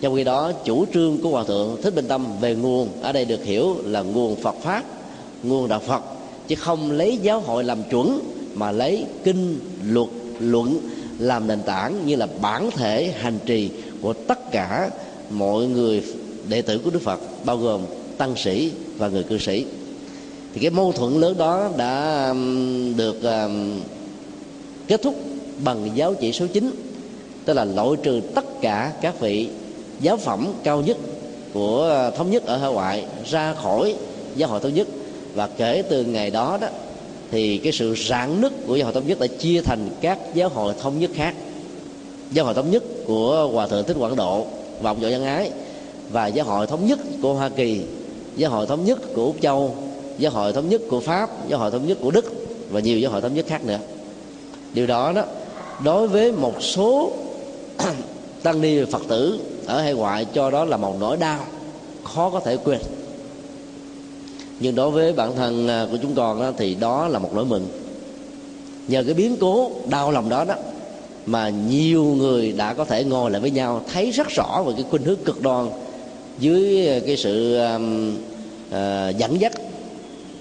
[0.00, 3.24] Trong khi đó, chủ trương của hòa thượng thích bình tâm về nguồn ở đây
[3.24, 4.84] được hiểu là nguồn phật pháp,
[5.42, 6.02] nguồn đạo phật,
[6.48, 8.20] chứ không lấy giáo hội làm chuẩn,
[8.54, 10.08] mà lấy kinh, luật,
[10.40, 10.78] luận
[11.18, 13.70] làm nền tảng như là bản thể, hành trì
[14.00, 14.90] của tất cả
[15.30, 16.02] mọi người
[16.48, 17.80] đệ tử của đức phật, bao gồm
[18.18, 19.64] tăng sĩ và người cư sĩ.
[20.54, 22.34] Thì cái mâu thuẫn lớn đó đã
[22.96, 23.16] được
[24.88, 25.14] kết thúc
[25.64, 26.70] bằng giáo chỉ số 9
[27.44, 29.48] tức là loại trừ tất cả các vị
[30.00, 30.96] giáo phẩm cao nhất
[31.52, 33.94] của ờ, thống nhất ở hải ngoại ra khỏi
[34.36, 34.88] giáo hội thống nhất.
[35.34, 36.68] Và kể từ ngày đó đó,
[37.30, 40.48] thì cái sự rạn nứt của giáo hội thống nhất đã chia thành các giáo
[40.48, 41.34] hội thống nhất khác.
[42.30, 44.46] Giáo hội thống nhất của hòa thượng thích quảng độ
[44.80, 45.50] và ông võ văn ái
[46.10, 47.80] và giáo hội thống nhất của hoa kỳ,
[48.36, 49.74] giáo hội thống nhất của úc châu,
[50.18, 52.24] giáo hội thống nhất của pháp, giáo hội thống nhất của đức
[52.70, 53.78] và nhiều giáo hội thống nhất khác nữa.
[54.72, 55.24] Điều đó đó
[55.84, 57.12] đối với một số
[58.42, 61.44] tăng ni phật tử ở hải ngoại cho đó là một nỗi đau
[62.04, 62.80] khó có thể quên.
[64.60, 67.44] Nhưng đối với bản thân à, của chúng con đó, thì đó là một nỗi
[67.44, 67.68] mừng.
[68.88, 70.54] Nhờ cái biến cố đau lòng đó đó
[71.26, 74.84] mà nhiều người đã có thể ngồi lại với nhau thấy rất rõ về cái
[74.90, 75.70] khuynh hướng cực đoan
[76.38, 77.80] dưới à, cái sự uh,
[78.68, 79.52] uh, dẫn dắt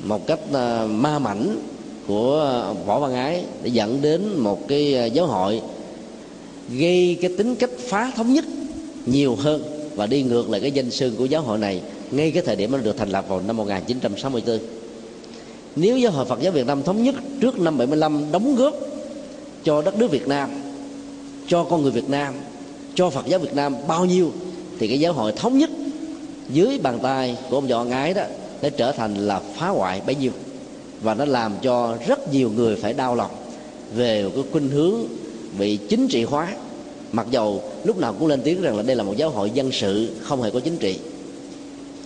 [0.04, 1.60] một cách uh, ma mảnh
[2.08, 5.62] của ờ, võ văn ái để dẫn đến một cái ờ, giáo hội
[6.70, 8.46] gây cái tính cách phá thống nhất
[9.06, 9.64] nhiều hơn
[9.96, 12.72] và đi ngược lại cái danh sương của giáo hội này ngay cái thời điểm
[12.72, 14.60] nó được thành lập vào năm 1964
[15.76, 18.74] nếu giáo hội Phật giáo Việt Nam thống nhất trước năm 75 đóng góp
[19.64, 20.50] cho đất nước Việt Nam,
[21.48, 22.34] cho con người Việt Nam,
[22.96, 24.32] cho Phật giáo Việt Nam bao nhiêu,
[24.80, 25.70] thì cái giáo hội thống nhất
[26.50, 28.24] dưới bàn tay của ông võ ngái đó
[28.62, 30.32] để trở thành là phá hoại bấy nhiêu
[31.06, 33.32] và nó làm cho rất nhiều người phải đau lòng
[33.96, 34.94] về cái khuynh hướng
[35.60, 36.54] bị chính trị hóa.
[37.12, 39.72] Mặc dầu lúc nào cũng lên tiếng rằng là đây là một giáo hội dân
[39.72, 41.00] sự không hề có chính trị.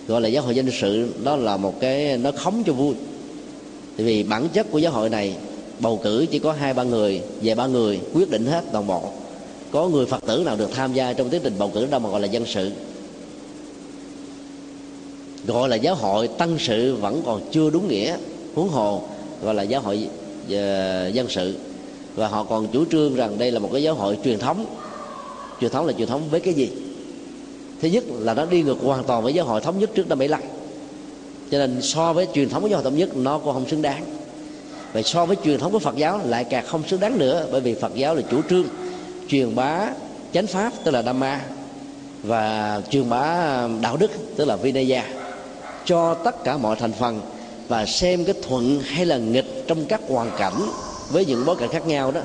[0.08, 2.94] Gọi là giáo hội dân sự, đó là một cái, nó khống cho vui.
[3.96, 5.34] Tại vì bản chất của giáo hội này,
[5.80, 9.02] bầu cử chỉ có hai, ba người, về ba người, quyết định hết toàn bộ.
[9.70, 12.10] Có người phật tử nào được tham gia trong tiến trình bầu cử đâu mà
[12.10, 12.70] gọi là dân sự.
[15.46, 18.16] Gọi là giáo hội tăng sự vẫn còn chưa đúng nghĩa
[18.54, 19.02] huống hồ
[19.42, 20.08] gọi là giáo hội
[20.44, 21.56] uh, dân sự.
[22.14, 24.66] Và họ còn chủ trương rằng đây là một cái giáo hội truyền thống.
[25.60, 26.70] Truyền thống là truyền thống với cái gì?
[27.80, 30.18] Thứ nhất là nó đi ngược hoàn toàn với giáo hội thống nhất trước năm
[30.18, 30.40] 75
[31.50, 33.82] cho nên so với truyền thống của giáo hội thống nhất nó cũng không xứng
[33.82, 34.04] đáng.
[34.92, 37.60] Và so với truyền thống của Phật giáo lại càng không xứng đáng nữa bởi
[37.60, 38.64] vì Phật giáo là chủ trương
[39.28, 39.88] truyền bá
[40.32, 41.40] chánh pháp tức là Dhamma
[42.22, 45.04] và truyền bá đạo đức tức là Vinaya.
[45.84, 47.20] Cho tất cả mọi thành phần
[47.70, 50.70] và xem cái thuận hay là nghịch trong các hoàn cảnh
[51.12, 52.20] với những bối cảnh khác nhau đó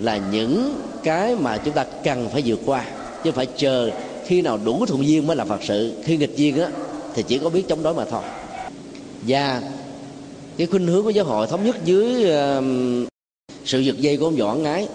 [0.00, 2.84] là những cái mà chúng ta cần phải vượt qua.
[3.24, 3.90] Chứ phải chờ
[4.26, 5.92] khi nào đủ thuận duyên mới là phật sự.
[6.04, 6.68] Khi nghịch duyên á
[7.14, 8.22] thì chỉ có biết chống đối mà thôi.
[9.22, 9.62] Và
[10.56, 12.64] cái khuynh hướng của giáo hội thống nhất dưới uh,
[13.64, 14.88] sự giật dây của ông võ ngái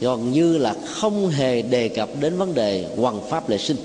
[0.00, 3.76] gần như là không hề đề cập đến vấn đề hoàng pháp lệ sinh.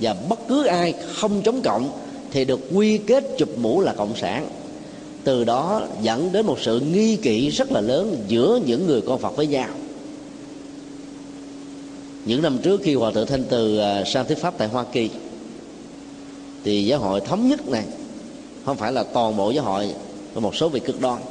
[0.00, 4.16] Và bất cứ ai không chống cộng thì được quy kết chụp mũ là cộng
[4.16, 4.48] sản.
[5.24, 9.18] Từ đó dẫn đến một sự nghi kỵ rất là lớn giữa những người con
[9.18, 9.68] phật với nhau.
[12.24, 15.10] Những năm trước khi hòa thượng thanh từ à, sang thuyết pháp tại hoa kỳ,
[16.64, 17.84] thì giáo hội thống nhất này,
[18.64, 19.94] không phải là toàn bộ giáo hội,
[20.34, 21.22] mà một số vị cực đoan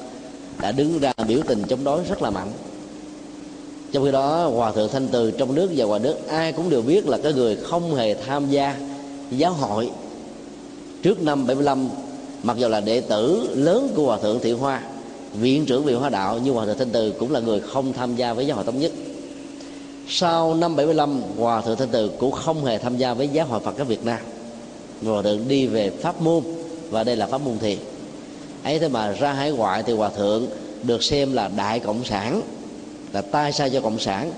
[0.61, 2.51] đã đứng ra biểu tình chống đối rất là mạnh.
[3.91, 6.81] Trong khi đó, hòa thượng thanh từ trong nước và ngoài nước ai cũng đều
[6.81, 8.75] biết là cái người không hề tham gia
[9.31, 9.89] giáo hội
[11.07, 11.89] trước năm 75
[12.43, 14.81] mặc dù là đệ tử lớn của hòa thượng thiện hoa,
[15.33, 18.15] viện trưởng viện hoa đạo nhưng hòa thượng thanh từ cũng là người không tham
[18.15, 18.91] gia với giáo hội thống nhất.
[20.07, 23.59] Sau năm 75 hòa thượng thanh từ cũng không hề tham gia với giáo hội
[23.59, 24.19] phật giáo việt nam.
[25.05, 26.43] Hòa thượng đi về pháp môn
[26.89, 27.77] và đây là pháp môn thiền.
[28.63, 30.47] Ấy thế mà ra hải ngoại thì hòa thượng
[30.83, 32.41] được xem là đại cộng sản,
[33.13, 34.31] là tai sai cho cộng sản,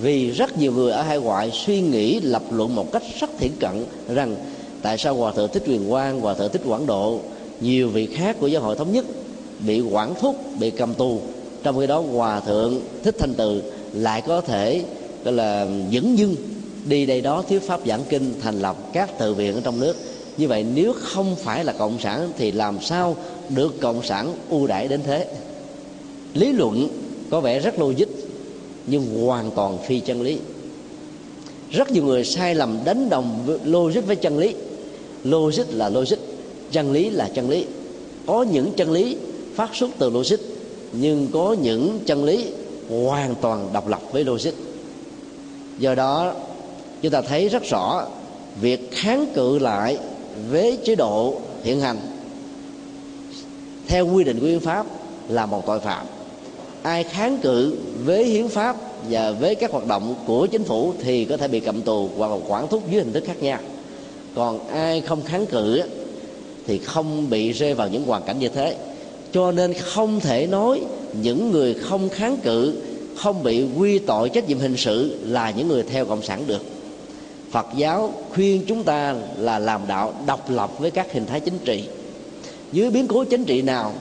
[0.00, 3.52] vì rất nhiều người ở hải ngoại suy nghĩ lập luận một cách rất thiển
[3.60, 4.36] cận rằng
[4.84, 7.20] tại sao hòa thượng thích truyền quang, hòa thượng thích quảng độ,
[7.60, 9.04] nhiều vị khác của giáo hội thống nhất
[9.58, 11.20] bị quản thúc, bị cầm tù?
[11.62, 14.84] Trong khi đó, hòa thượng thích thanh từ lại có thể,
[15.24, 16.36] gọi là, dẫn dưng
[16.84, 19.96] đi đây đó thuyết pháp giảng kinh, thành lập các tự viện ở trong nước.
[20.36, 23.16] Như vậy, nếu không phải là cộng sản thì làm sao
[23.48, 25.26] được cộng sản ưu đãi đến thế?
[26.34, 26.88] Lý luận
[27.30, 28.08] có vẻ rất logic,
[28.86, 30.38] nhưng hoàn toàn phi chân lý.
[31.70, 34.54] Rất nhiều người sai lầm đánh đồng logic với chân lý
[35.24, 36.18] logic là logic,
[36.70, 37.66] chân lý là chân lý.
[38.26, 39.16] Có những chân lý
[39.54, 40.36] phát xuất từ logic,
[40.92, 42.46] nhưng có những chân lý
[42.88, 44.52] hoàn toàn độc lập với logic.
[45.78, 46.34] Do đó,
[47.02, 48.06] chúng ta thấy rất rõ
[48.60, 49.98] việc kháng cự lại
[50.50, 51.96] với chế độ hiện hành.
[53.86, 54.86] Theo quy định của hiến pháp
[55.28, 56.06] là một tội phạm.
[56.82, 58.76] Ai kháng cự với hiến pháp
[59.10, 62.30] và với các hoạt động của chính phủ thì có thể bị cầm tù hoặc
[62.30, 63.58] là quản thúc dưới hình thức khác nhau
[64.34, 65.82] còn ai không kháng cự
[66.66, 68.76] thì không bị rơi vào những hoàn cảnh như thế.
[69.32, 70.80] Cho nên không thể nói
[71.22, 72.74] những người không kháng cự,
[73.16, 76.62] không bị quy tội trách nhiệm hình sự là những người theo cộng sản được.
[77.50, 81.58] Phật giáo khuyên chúng ta là làm đạo độc lập với các hình thái chính
[81.64, 81.84] trị.
[82.72, 83.92] Dưới biến cố chính trị nào,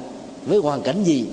[0.46, 1.26] với hoàn cảnh gì,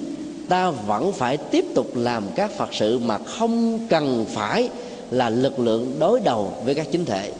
[0.48, 4.68] ta vẫn phải tiếp tục làm các phật sự mà không cần phải
[5.10, 7.32] là lực lượng đối đầu với các chính thể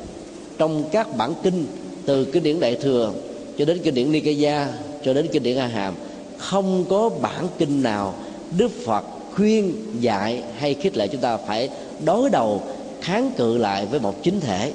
[0.60, 1.66] trong các bản kinh
[2.06, 3.12] từ kinh điển đại thừa
[3.58, 4.68] cho đến kinh điển Nikaya
[5.04, 5.94] cho đến kinh điển A Hàm
[6.38, 8.14] không có bản kinh nào
[8.58, 11.68] Đức Phật khuyên dạy hay khích lệ chúng ta phải
[12.04, 12.62] đối đầu
[13.00, 14.72] kháng cự lại với một chính thể.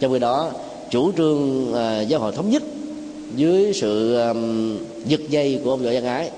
[0.00, 0.50] Trong khi đó
[0.90, 2.62] chủ trương uh, giáo hội thống nhất
[3.36, 6.30] dưới sự um, giật dây của ông võ văn ái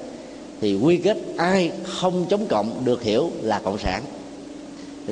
[0.61, 4.02] thì quy kết ai không chống cộng được hiểu là cộng sản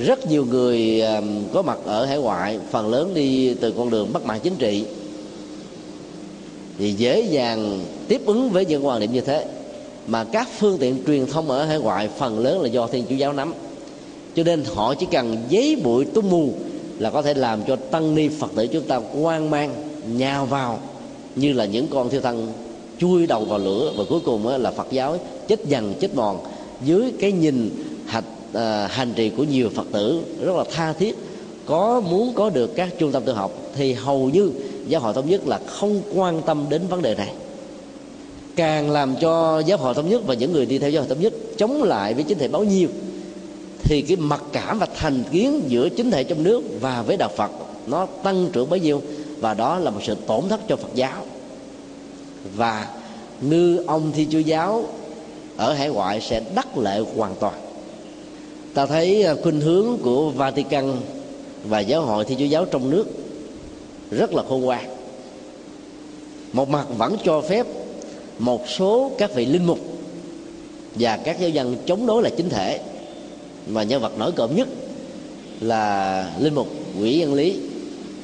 [0.04, 1.02] rất nhiều người
[1.52, 4.84] có mặt ở hải ngoại, phần lớn đi từ con đường bất mãn chính trị.
[6.78, 9.46] Thì dễ dàng tiếp ứng với những quan điểm như thế.
[10.06, 13.14] Mà các phương tiện truyền thông ở hải ngoại, phần lớn là do thiên chúa
[13.14, 13.54] giáo nắm.
[14.36, 16.52] Cho nên họ chỉ cần giấy bụi tung mù
[16.98, 19.74] là có thể làm cho tăng ni phật tử chúng ta quan mang,
[20.16, 20.80] nhào vào,
[21.36, 22.52] như là những con thiêu thân
[22.98, 23.92] chui đầu vào lửa.
[23.96, 26.38] Và cuối cùng là phật giáo chết dần, chết mòn.
[26.84, 27.70] Dưới cái nhìn
[28.06, 28.24] hạch
[28.56, 31.16] à, hành trì của nhiều phật tử rất là tha thiết.
[31.66, 34.50] Có muốn có được các trung tâm tự học thì hầu như
[34.86, 37.32] giáo hội thống nhất là không quan tâm đến vấn đề này.
[38.56, 41.20] Càng làm cho giáo hội thống nhất và những người đi theo giáo hội thống
[41.20, 42.88] nhất chống lại với chính thể báo nhiêu
[43.78, 47.30] thì cái mặc cảm và thành kiến giữa chính thể trong nước và với đạo
[47.36, 47.50] phật
[47.86, 49.02] nó tăng trưởng bấy nhiêu
[49.40, 51.24] và đó là một sự tổn thất cho phật giáo.
[52.56, 52.88] Và
[53.40, 54.84] ngư ông thi chúa giáo
[55.56, 57.65] ở hải ngoại sẽ đắc lệ hoàn toàn
[58.76, 60.96] ta thấy à, khuynh hướng của Vatican
[61.64, 63.06] và giáo hội thi chúa giáo trong nước
[64.10, 64.84] rất là khôn ngoan.
[66.52, 67.66] Một mặt vẫn cho phép
[68.38, 69.78] một số các vị linh mục
[70.94, 72.80] và các giáo dân chống đối là chính thể.
[73.66, 74.68] Mà nhân vật nổi cộm nhất
[75.60, 76.68] là linh mục
[77.00, 77.60] quỷ dân lý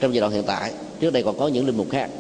[0.01, 0.73] trong giai đoạn hiện tại.
[1.01, 2.11] Trước đây còn có những linh mục khác.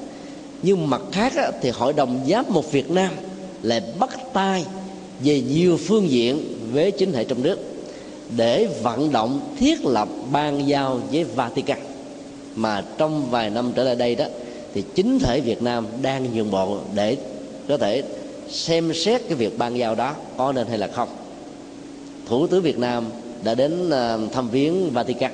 [0.62, 3.10] Nhưng mặt khác á, thì hội đồng giám mục Việt Nam
[3.62, 4.64] lại bắt tay
[5.24, 7.71] về nhiều phương diện với chính thể trong nước
[8.36, 11.78] để vận động thiết lập ban giao với Vatican.
[12.54, 14.24] Mà trong vài năm trở lại đây đó,
[14.74, 17.16] thì chính thể Việt Nam đang nhường bộ để
[17.68, 18.02] có thể
[18.48, 21.08] xem xét cái việc ban giao đó có nên hay là không.
[22.26, 23.04] Thủ tướng Việt Nam
[23.42, 25.32] đã đến ờ, thăm viếng Vatican.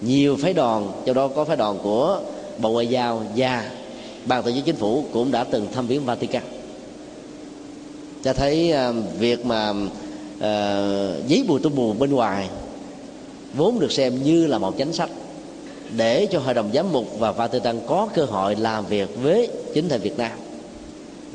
[0.00, 2.20] Nhiều phái đoàn, trong đó có phái đoàn của
[2.58, 3.70] Bộ Ngoại giao và
[4.24, 6.42] ban tổ chức chính phủ cũng đã từng thăm viếng Vatican.
[8.22, 9.72] Cho thấy ờ, việc mà
[10.42, 12.48] uh, giấy bùi tung mù bên ngoài
[13.54, 15.10] vốn được xem như là một chính sách
[15.96, 19.88] để cho hội đồng giám mục và Vatican có cơ hội làm việc với chính
[19.88, 20.32] thể Việt Nam.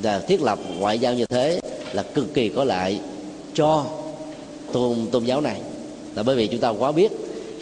[0.01, 1.59] Và thiết lập ngoại giao như thế
[1.93, 2.99] là cực kỳ có lợi
[3.53, 3.85] cho
[4.73, 5.61] tôn tôn giáo này.
[6.15, 7.11] Là bởi vì chúng ta quá biết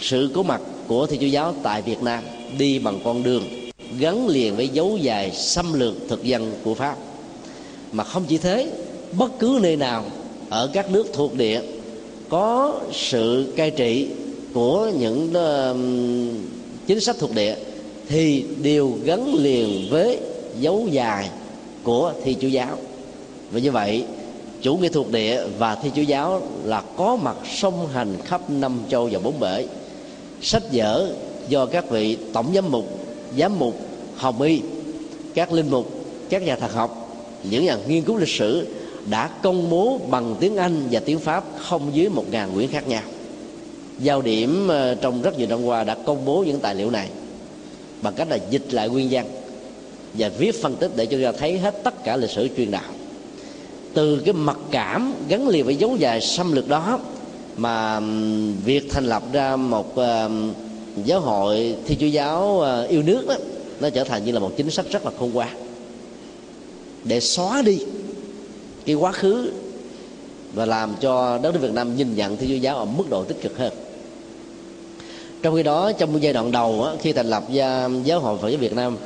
[0.01, 2.23] sự có mặt của thiên chúa giáo tại Việt Nam
[2.57, 3.43] đi bằng con đường
[3.99, 6.95] gắn liền với dấu dài xâm lược thực dân của Pháp.
[7.91, 8.71] Mà không chỉ thế
[9.17, 10.05] bất cứ nơi nào
[10.49, 11.61] ở các nước thuộc địa,
[12.29, 14.07] có sự cai trị
[14.53, 16.45] của những um,
[16.87, 17.55] chính sách thuộc địa
[18.07, 20.19] thì đều gắn liền với
[20.59, 21.29] dấu dài
[21.83, 22.77] của thi chúa giáo.
[23.51, 24.03] Và như vậy,
[24.61, 28.79] chủ nghĩa thuộc địa và thi chúa giáo là có mặt song hành khắp năm
[28.89, 29.65] châu và bốn bể.
[30.41, 31.13] Sách vở
[31.49, 32.85] do các vị tổng giám mục
[33.37, 33.75] giám mục,
[34.15, 34.61] hồng y,
[35.33, 35.91] các linh mục,
[36.29, 38.67] các nhà thần học, những nhà nghiên cứu lịch sử
[39.09, 42.87] đã công bố bằng tiếng Anh và tiếng Pháp không dưới một ngàn quyển khác
[42.87, 43.01] nhau.
[43.99, 47.09] Giao điểm ờ, trong rất nhiều năm qua đã công bố những tài liệu này
[48.01, 49.25] bằng cách là dịch lại nguyên văn
[50.13, 52.91] và viết phân tích để cho ra thấy hết tất cả lịch sử truyền đạo.
[53.93, 56.99] Từ cái mặc cảm gắn liền với dấu dài xâm lược đó
[57.57, 57.99] mà
[58.65, 60.31] việc thành lập ra một uh,
[61.05, 63.35] giáo hội thi chúa giáo uh, yêu nước đó
[63.79, 65.49] nó trở thành như là một chính sách rất là khôn ngoan.
[67.03, 67.79] Để xóa đi
[68.85, 69.51] cái quá khứ
[70.53, 73.23] và làm cho đất nước Việt Nam nhìn nhận Thiên chúa giáo ở mức độ
[73.23, 73.73] tích cực hơn.
[75.41, 78.49] Trong khi đó trong giai đoạn đầu á, khi thành lập gia, giáo hội phật
[78.49, 78.97] giáo việt nam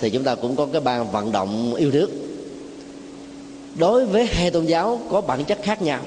[0.00, 2.10] thì chúng ta cũng có cái ban vận động yêu nước.
[3.78, 6.00] Đối với hai tôn giáo có bản chất khác nhau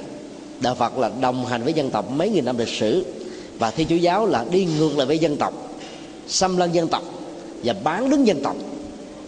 [0.60, 3.06] đạo phật là đồng hành với dân tộc mấy nghìn năm lịch sử
[3.60, 5.54] và thiên chúa giáo là đi ngược lại với dân tộc
[6.28, 7.04] xâm lăng dân tộc
[7.64, 8.56] và bán đứng dân tộc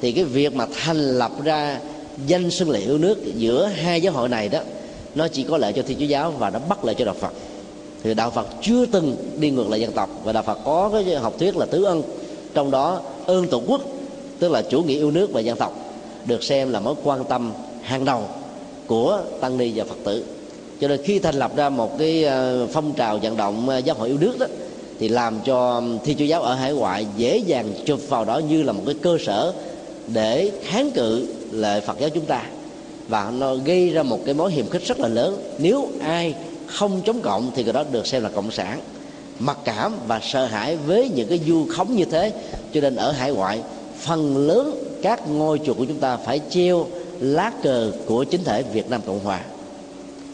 [0.01, 1.79] thì cái việc mà thành lập ra
[2.27, 4.59] danh xưng lệ yêu nước giữa hai giáo hội này đó,
[5.15, 7.33] nó chỉ có lợi cho thiên chúa giáo và nó bất lợi cho đạo phật.
[8.03, 11.15] Thì đạo phật chưa từng đi ngược lại dân tộc và đạo phật có cái
[11.15, 12.03] học thuyết là tứ ân,
[12.53, 13.81] trong đó ơn tổ quốc,
[14.39, 15.73] tức là chủ nghĩa yêu nước và dân tộc,
[16.25, 18.23] được xem là mối quan tâm hàng đầu
[18.87, 20.23] của tăng ni và phật tử.
[20.81, 23.95] Cho nên khi thành lập ra một cái ờ, phong trào vận động ờ, giáo
[23.95, 24.45] hội yêu nước đó,
[24.99, 28.63] thì làm cho thi chúa giáo ở hải ngoại dễ dàng chụp vào đó như
[28.63, 29.53] là một cái cơ sở
[30.07, 32.43] để kháng cự lệ phật giáo chúng ta.
[33.07, 35.55] Và nó gây ra một cái mối hiềm khích rất là lớn.
[35.57, 38.79] Nếu ai không chống cộng thì cái đó được xem là cộng sản.
[39.39, 42.33] Mặc cảm và sợ hãi với những cái du khống như thế,
[42.73, 43.61] cho nên ở hải ngoại,
[43.99, 46.87] phần lớn các ngôi chùa của chúng ta phải treo
[47.19, 49.41] lá cờ của chính thể Việt Nam Cộng Hòa.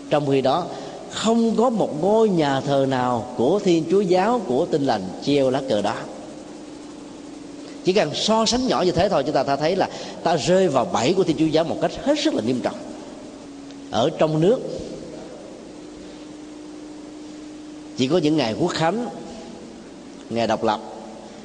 [0.10, 0.66] Trong khi đó,
[1.10, 5.50] không có một ngôi nhà thờ nào của Thiên Chúa giáo của Tinh lành treo
[5.50, 5.96] lá cờ đó
[7.84, 9.90] chỉ cần so sánh nhỏ như thế thôi, chúng ta ta thấy là
[10.24, 12.76] ta rơi vào bẫy của Thiên Chúa giáo một cách hết sức là nghiêm trọng.
[13.92, 14.60] Ở trong nước,
[17.98, 19.08] chỉ có những ngày quốc khánh,
[20.30, 20.80] ngày độc lập,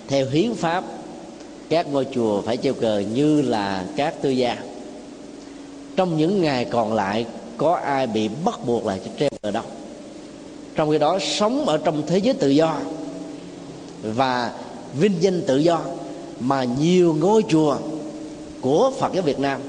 [0.09, 0.85] theo hiến pháp,
[1.68, 4.57] các ngôi chùa phải treo cờ như là các tư gia.
[5.96, 9.62] Trong những ngày còn lại, có ai bị bắt buộc là treo cờ đâu?
[10.75, 12.79] Trong khi đó, sống ở trong thế giới tự do
[14.03, 14.53] và
[14.99, 15.81] vinh danh tự do
[16.40, 17.77] mà nhiều ngôi chùa
[18.61, 19.61] của Phật giáo Việt Nam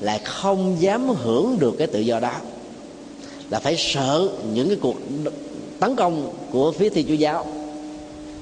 [0.00, 2.32] lại không dám hưởng được cái tự do đó.
[3.50, 4.96] Là phải sợ những cái cuộc
[5.80, 7.46] tấn công của phía thi Chúa giáo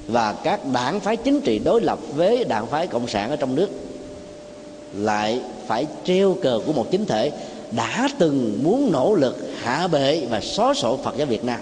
[0.07, 3.55] và các đảng phái chính trị đối lập với đảng phái cộng sản ở trong
[3.55, 3.69] nước
[4.93, 7.31] lại phải treo cờ của một chính thể
[7.71, 11.59] đã từng muốn nỗ lực hạ bệ và xóa sổ Phật giáo Việt Nam.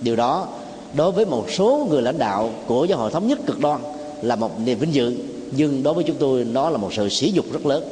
[0.00, 0.48] Điều đó
[0.94, 3.80] đối với một số người lãnh đạo của giáo hội thống nhất cực đoan
[4.22, 5.14] là một niềm vinh dự
[5.56, 7.84] nhưng đối với chúng tôi nó là một sự sỉ nhục rất lớn.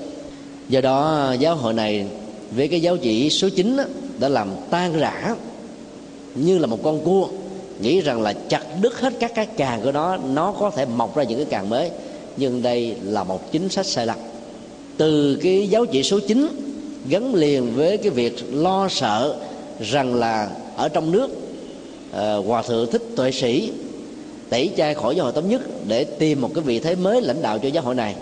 [0.69, 2.07] Do đó giáo hội này
[2.51, 3.85] với cái giáo chỉ số 9 đó,
[4.19, 5.37] đã làm tan rã
[6.35, 7.29] như là một con cua
[7.81, 11.17] nghĩ rằng là chặt đứt hết các cái càng của nó nó có thể mọc
[11.17, 11.91] ra những cái càng mới.
[12.37, 14.17] Nhưng đây là một chính sách sai lầm.
[14.97, 16.49] Từ cái giáo chỉ số 9
[17.09, 19.37] gắn liền với cái việc lo sợ
[19.81, 23.71] rằng là ở trong nước uh, hòa thượng thích tuệ sĩ
[24.51, 27.43] tẩy chay khỏi giáo hội thống nhất để tìm một cái vị thế mới lãnh
[27.43, 28.15] đạo cho giáo hội này.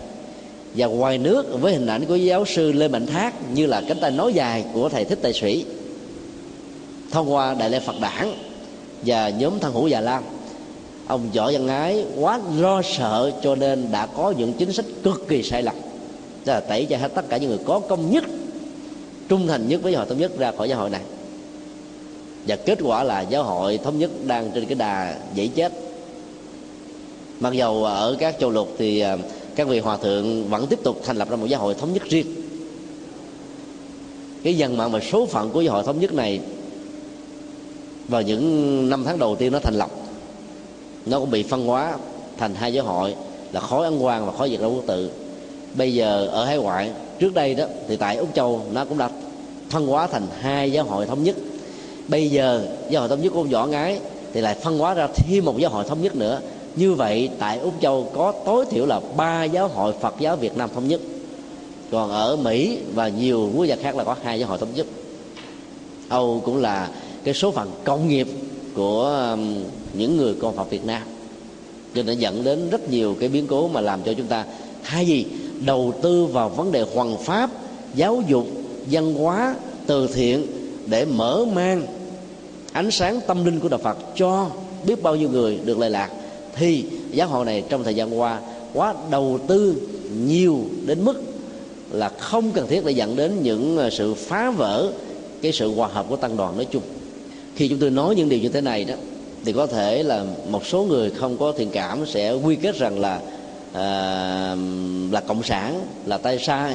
[0.75, 4.01] Và ngoài nước với hình ảnh của giáo sư lê mạnh thác như là cánh
[4.01, 5.65] tay nói dài của thầy thích tài sĩ
[7.11, 8.35] thông qua đại lễ phật đảng
[9.07, 10.23] và nhóm thân hữu già lam,
[11.07, 15.29] ông võ văn ái quá lo sợ cho nên đã có những chính sách cực
[15.29, 15.75] kỳ sai lầm.
[16.45, 18.25] Là tẩy chay hết tất cả những người có công nhất,
[19.29, 21.03] trung thành nhất với giáo hội thống nhất ra khỏi giáo hội này.
[22.47, 25.73] Và kết quả là giáo hội thống nhất đang trên cái đà dãy chết
[27.41, 29.17] mặc dầu ở các châu lục thì à,
[29.57, 32.03] các vị hòa thượng vẫn tiếp tục thành lập ra một giáo hội thống nhất
[32.09, 32.27] riêng.
[34.43, 36.41] Cái dân mạng và số phận của giáo hội thống nhất này
[38.09, 39.91] vào những năm tháng đầu tiên nó thành lập,
[41.07, 41.97] nó cũng bị phân hóa
[42.39, 43.15] thành hai giáo hội
[43.53, 45.11] là khối ấn quang và khối việt nam quốc tự.
[45.75, 49.11] Bây giờ ở hải ngoại, trước đây đó thì tại úc châu nó cũng đã
[49.71, 51.37] phân hóa thành hai giáo hội thống nhất.
[52.09, 54.01] Bây giờ giáo hội thống nhất của ông võ ngái
[54.33, 56.41] thì lại phân hóa ra thêm một giáo hội thống nhất nữa
[56.79, 60.57] như vậy, tại úc châu có tối thiểu là ba giáo hội phật giáo việt
[60.57, 61.01] nam thống nhất.
[61.91, 64.87] Còn ở mỹ và nhiều quốc gia khác là có hai giáo hội thống nhất.
[66.09, 66.91] Âu cũng là
[67.25, 68.29] cái số phận công nghiệp
[68.75, 69.37] của
[69.93, 71.03] những người con Phật Việt Nam.
[71.95, 74.45] Cho nên dẫn đến rất nhiều cái biến cố mà làm cho chúng ta
[74.85, 75.27] thay gì
[75.67, 77.51] đầu tư vào vấn đề hoàn pháp,
[77.95, 78.47] giáo dục,
[78.91, 79.55] văn hóa,
[79.87, 80.47] từ thiện
[80.87, 81.87] để mở mang
[82.73, 84.51] ánh sáng tâm linh của đạo Phật cho
[84.87, 86.11] biết bao nhiêu người được lệ lạc
[86.59, 88.41] thì giáo hội này trong thời gian qua
[88.75, 89.77] quá đầu tư
[90.27, 91.23] nhiều đến mức
[91.91, 94.93] là không cần thiết để dẫn đến những ờ, sự phá vỡ
[95.43, 96.83] cái sự hòa hợp của tăng đoàn nói chung.
[97.55, 98.95] Khi chúng tôi nói những điều như thế này đó
[99.45, 103.01] thì có thể là một số người không có thiện cảm sẽ quy kết rằng
[103.01, 103.21] là
[103.73, 104.57] à,
[105.11, 106.75] là cộng sản là tay sai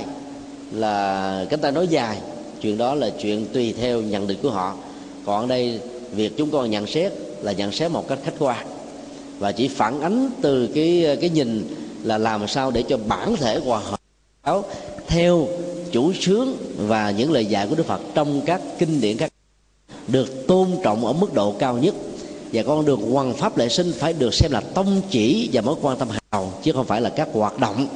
[0.72, 2.18] là cánh tay nói dài.
[2.62, 4.76] Chuyện đó là chuyện tùy theo nhận định của họ.
[5.26, 5.80] Còn ở đây
[6.12, 7.12] việc chúng con nhận xét
[7.42, 8.73] là nhận xét một cách khách quan
[9.40, 13.60] và chỉ phản ánh từ cái cái nhìn là làm sao để cho bản thể
[13.60, 13.82] hòa
[14.44, 14.62] hợp
[15.08, 15.48] theo
[15.92, 19.34] chủ sướng và những lời dạy của Đức Phật trong các kinh điển các
[20.08, 21.96] được tôn trọng ở mức độ cao nhất.
[22.54, 25.76] Và con đường hoàn pháp lệ sinh phải được xem là tông chỉ và mối
[25.82, 27.88] quan tâm hàng đầu chứ không phải là các hoạt động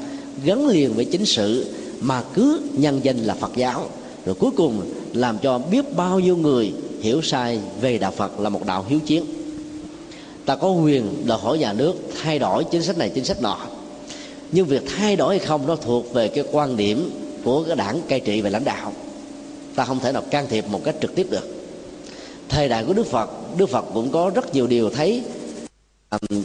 [0.44, 3.90] gắn liền với chính sự mà cứ nhân danh là Phật giáo.
[4.26, 4.82] Rồi cuối cùng
[5.14, 9.00] làm cho biết bao nhiêu người hiểu sai về đạo Phật là một đạo hiếu
[9.00, 9.24] chiến
[10.48, 13.58] ta có quyền đòi hỏi nhà nước thay đổi chính sách này, chính sách nọ.
[14.52, 17.12] Nhưng việc thay đổi hay không nó thuộc về cái quan điểm
[17.44, 18.94] của cái đảng cai trị và lãnh đạo.
[19.76, 21.48] Ta không thể nào can thiệp một cách trực tiếp được.
[22.50, 25.24] Thời đại của đức phật đức phật cũng có rất nhiều điều thấy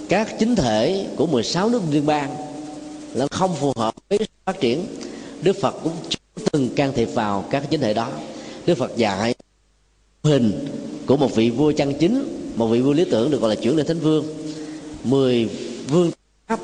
[0.08, 2.36] các chính thể của 16 nước liên bang
[3.14, 4.86] là không phù hợp với phát triển.
[5.42, 8.08] Đức phật cũng chưa từng can thiệp vào các chính thể đó.
[8.66, 9.34] Đức phật dạy
[10.22, 10.66] hình
[11.06, 13.76] của một vị vua chân chính một vị vua lý tưởng được gọi là chuyển
[13.76, 14.24] lên thánh vương.
[15.04, 15.48] Mười
[15.88, 16.10] vương
[16.48, 16.60] cấp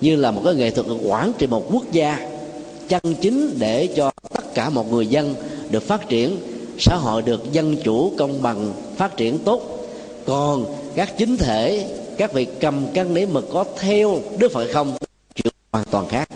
[0.00, 2.28] như là một cái nghệ thuật quản trị một quốc gia,
[2.88, 5.34] chân chính để cho tất cả một người dân
[5.70, 6.36] được phát triển,
[6.78, 9.86] xã hội được dân chủ, công bằng, phát triển tốt.
[10.26, 10.64] Còn
[10.94, 11.86] các chính thể,
[12.18, 14.96] các vị cầm cân nấy mực có theo đức phật không
[15.34, 16.28] chuyện hoàn toàn khác.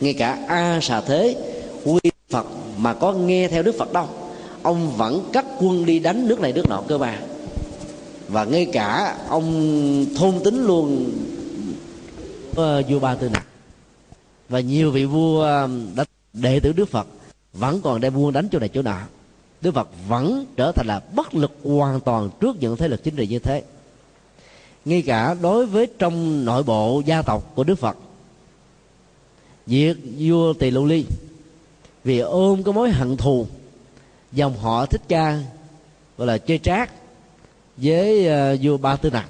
[0.00, 1.36] Ngay cả a xà thế,
[1.84, 2.46] quy phật
[2.76, 4.06] mà có nghe theo đức phật đâu,
[4.62, 7.18] ông vẫn cắt quân đi đánh nước này, nước nọ, cơ mà
[8.28, 11.12] và ngay cả ông thôn tính luôn.
[12.88, 13.46] Vua ba tư nặc
[14.48, 17.06] và nhiều vị vua um, đã đệ tử đức phật
[17.52, 19.00] vẫn còn đem buôn đánh chỗ này chỗ nọ.
[19.60, 23.16] Đức phật vẫn trở thành là bất lực hoàn toàn trước những thế lực chính
[23.16, 23.62] trị như thế.
[24.84, 27.96] Ngay cả đối với trong nội bộ gia tộc của đức phật,
[29.66, 31.04] việc vua tỳ lưu ly
[32.04, 33.46] vì ôm cái mối hận thù,
[34.32, 35.42] dòng họ thích ca,
[36.18, 36.90] gọi là chơi trác
[37.82, 39.28] với uh, vua ba tư nặc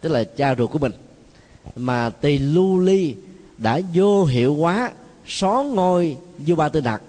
[0.00, 0.92] tức là cha ruột của mình.
[1.76, 3.14] Mà tỳ lưu ly
[3.58, 4.90] đã vô hiệu hóa
[5.26, 7.02] xóa ngôi vua ba tư nặc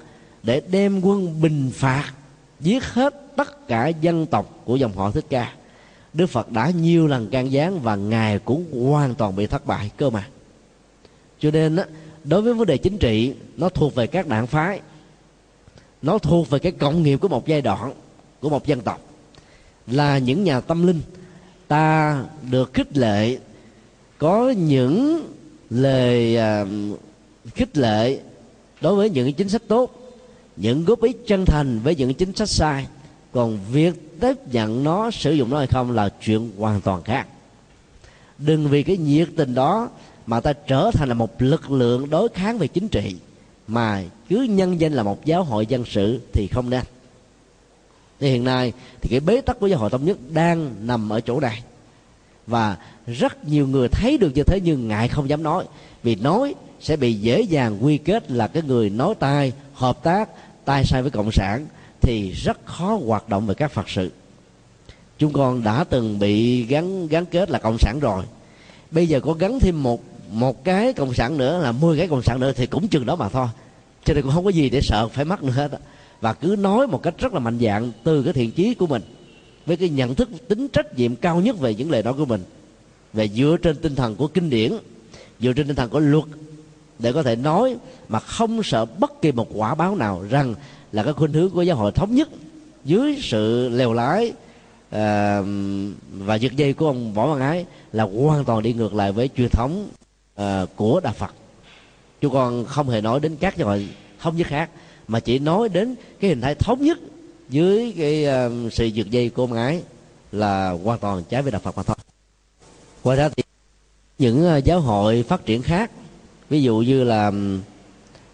[0.44, 2.14] để đem quân bình phạt
[2.60, 5.54] giết hết tất cả dân tộc của dòng họ thích ca.
[6.14, 9.92] Đức phật đã nhiều lần can gián và ngài cũng hoàn toàn bị thất bại
[9.98, 10.28] cơ mà.
[11.40, 11.78] Cho nên
[12.24, 14.82] đối với vấn đề chính trị nó thuộc về các đảng phái
[16.02, 17.94] nó thuộc về cái cộng nghiệp của một giai đoạn
[18.40, 19.02] của một dân tộc
[19.88, 21.02] là những nhà tâm linh.
[21.68, 23.38] Ta được khích lệ,
[24.18, 25.28] có những
[25.70, 26.66] lời à,
[27.56, 28.20] khích lệ
[28.82, 30.14] đối với những chính sách tốt,
[30.56, 32.88] những góp ý chân thành với những chính sách sai.
[33.32, 37.28] Còn việc tiếp nhận nó, sử dụng nó hay không là chuyện hoàn toàn khác.
[38.38, 39.90] Đừng vì cái nhiệt tình đó
[40.26, 43.16] mà ta trở thành là một lực lượng đối kháng về chính trị,
[43.68, 46.84] mà cứ nhân danh là một giáo hội dân sự thì không nên
[48.20, 51.22] thì hiện nay thì cái bế tắc của giáo hội thống nhất đang nằm ở
[51.22, 51.64] chỗ này.
[52.48, 55.66] Và rất nhiều người thấy được như thế nhưng ngại không dám nói.
[56.04, 60.30] Vì nói sẽ bị dễ dàng quy kết là cái người nói tai, hợp tác,
[60.66, 61.66] tai sai với cộng sản
[62.02, 64.12] thì rất khó hoạt động về các phật sự.
[65.18, 68.24] Chúng con đã từng bị gắn gắn kết là cộng sản rồi.
[68.92, 72.24] Bây giờ có gắn thêm một một cái cộng sản nữa là 10 cái cộng
[72.24, 73.48] sản nữa thì cũng chừng đó mà thôi.
[74.06, 75.72] Cho nên cũng không có gì để sợ phải mất nữa hết
[76.24, 79.02] và cứ nói một cách rất là mạnh dạng từ cái thiện chí của mình
[79.66, 82.44] với cái nhận thức tính trách nhiệm cao nhất về những lời nói của mình.
[83.14, 84.72] Về dựa trên tinh thần của kinh điển
[85.40, 86.24] dựa trên tinh thần của luật
[87.00, 87.76] để có thể nói
[88.10, 90.56] mà không sợ bất kỳ một quả báo nào rằng
[90.92, 92.30] là cái khuynh hướng của giáo hội thống nhất
[92.86, 94.36] dưới sự lèo lái uh,
[96.12, 99.30] và giật dây của ông võ văn ái là hoàn toàn đi ngược lại với
[99.38, 99.88] truyền thống
[100.42, 100.46] uh,
[100.76, 101.34] của đạo phật.
[102.22, 103.88] Chúng con không hề nói đến các giáo hội
[104.20, 104.70] thống nhất khác
[105.08, 107.00] mà chỉ nói đến cái hình thái thống nhất
[107.50, 109.82] dưới cái uh, sự dược dây của ông ái
[110.32, 111.96] là hoàn toàn trái với đạo phật mà thôi.
[113.04, 113.44] Ngoài ra thì
[114.20, 115.92] những uh, giáo hội phát triển khác
[116.50, 117.62] ví dụ như là um,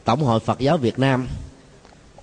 [0.04, 1.28] tổng hội phật giáo việt nam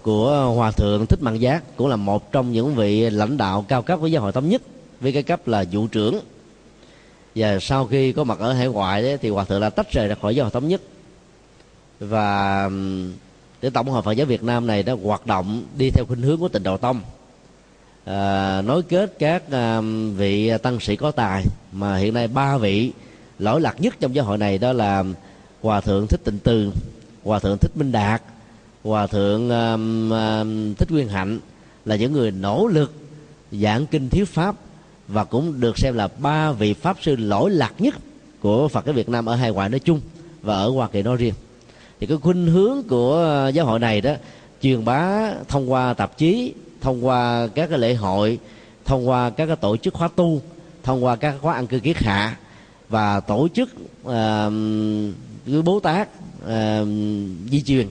[0.02, 3.82] của hòa thượng thích mạng giác cũng là một trong những vị lãnh đạo cao
[3.82, 4.62] cấp của giáo hội thống nhất
[5.00, 6.20] với cái cấp là vụ trưởng.
[7.34, 10.08] Và sau khi có mặt ở hải ngoại đấy, thì hòa thượng đã tách rời
[10.08, 10.80] ra khỏi giáo hội thống nhất.
[12.00, 13.12] Và um,
[13.66, 16.38] cái tổng hội phật giáo việt nam này đã hoạt động đi theo khuynh hướng
[16.40, 17.00] của tịnh độ tông.
[18.04, 19.80] À, nối kết các à,
[20.16, 22.92] vị tăng sĩ có tài mà hiện nay ba vị
[23.38, 25.04] lỗi lạc nhất trong giáo hội này đó là
[25.62, 26.72] hòa thượng thích tịnh từ
[27.24, 28.22] hòa thượng thích minh đạt
[28.84, 29.76] hòa thượng à,
[30.10, 30.44] à,
[30.78, 31.38] thích nguyên hạnh
[31.84, 32.92] là những người nỗ lực
[33.52, 34.56] giảng kinh thiếu pháp
[35.08, 37.94] và cũng được xem là ba vị pháp sư lỗi lạc nhất
[38.40, 40.00] của phật giáo việt nam ở hai ngoại nói chung
[40.42, 41.34] và ở hoa kỳ nói riêng
[42.00, 44.12] thì cái khuynh hướng của ờ, giáo hội này đó
[44.62, 48.38] truyền bá thông qua tạp chí thông qua các cái lễ hội
[48.84, 50.40] thông qua các cái tổ chức khóa tu
[50.82, 52.36] thông qua các khóa ăn cư kiết hạ
[52.88, 53.68] và tổ chức
[54.04, 54.12] uh,
[55.46, 56.08] cứ bố tát
[56.44, 56.88] uh,
[57.50, 57.86] di truyền.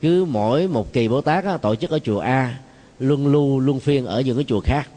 [0.00, 2.58] Cứ mỗi một kỳ bố tát á, tổ chức ở chùa a
[2.98, 4.88] luân lưu luân phiên ở những cái chùa khác.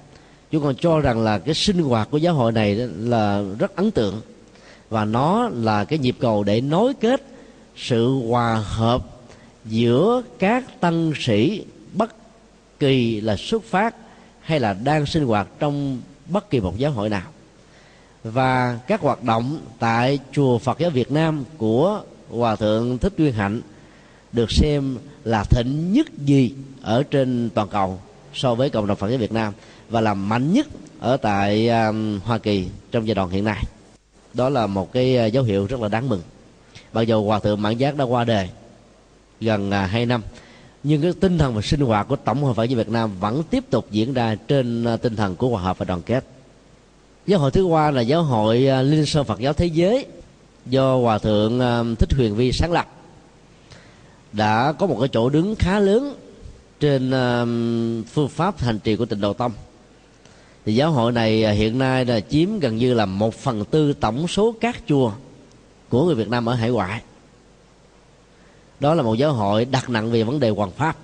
[0.51, 3.91] Chúng còn cho rằng là cái sinh hoạt của giáo hội này là rất ấn
[3.91, 4.21] tượng
[4.89, 7.21] và nó là cái nhịp cầu để nối kết
[7.75, 9.05] sự hòa hợp
[9.65, 12.15] giữa các tăng sĩ bất
[12.79, 13.95] kỳ là xuất phát
[14.41, 17.27] hay là đang sinh hoạt trong bất kỳ một giáo hội nào.
[18.23, 23.33] Và các hoạt động tại chùa Phật giáo Việt Nam của hòa thượng Thích Duyên
[23.33, 23.61] Hạnh
[24.31, 27.99] được xem là thịnh nhất gì ở trên toàn cầu
[28.33, 29.53] so với cộng đồng Phật giáo Việt Nam
[29.89, 30.67] và là mạnh nhất
[30.99, 31.91] ở tại à,
[32.23, 33.63] Hoa Kỳ trong giai đoạn hiện nay.
[34.33, 36.21] Đó là một cái à, dấu hiệu rất là đáng mừng
[36.93, 38.49] mặc dù hòa thượng mãn giác đã qua đời
[39.41, 40.21] gần à, uh, 2 năm.
[40.83, 43.43] Nhưng cái tinh thần và sinh hoạt của tổng hội Phật giáo Việt Nam vẫn
[43.43, 46.25] tiếp tục diễn ra trên uh, tinh thần của hòa hợp và đoàn kết.
[47.27, 50.05] Giáo hội thứ ba là giáo hội uh, Liên Sơn Phật giáo Thế giới
[50.65, 52.87] do hòa thượng uh, Thích Huyền Vi sáng lập.
[54.33, 56.15] Đã có một cái chỗ đứng khá lớn
[56.79, 59.51] trên uh, phương pháp hành trì của tịnh độ tông.
[60.65, 64.27] Thì giáo hội này hiện nay là chiếm gần như là một phần tư tổng
[64.27, 65.11] số các chùa
[65.93, 67.01] của người Việt Nam ở hải ngoại.
[68.79, 70.97] Đó là một giáo hội đặt nặng về vấn đề hoàng pháp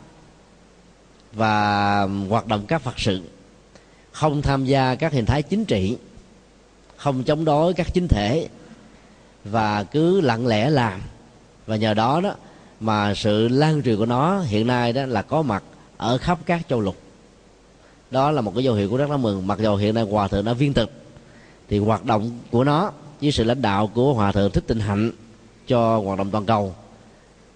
[1.34, 3.22] và hoạt động các phật sự,
[4.12, 5.98] không tham gia các hình thái chính trị,
[6.96, 8.48] không chống đối các chính thể
[9.44, 11.02] và cứ lặng lẽ làm.
[11.68, 12.36] Và nhờ đó đó
[12.80, 15.64] mà sự lan truyền của nó hiện nay đó là có mặt
[15.98, 16.96] ở khắp các châu lục.
[18.12, 19.48] Đó là một cái dấu hiệu của rất là mừng.
[19.48, 20.92] Mặc dù hiện nay hòa thượng đã viên tịch,
[21.68, 22.92] thì hoạt động của nó
[23.22, 25.12] với sự lãnh đạo của hòa thượng thích tinh hạnh
[25.68, 26.76] cho hoạt động toàn cầu.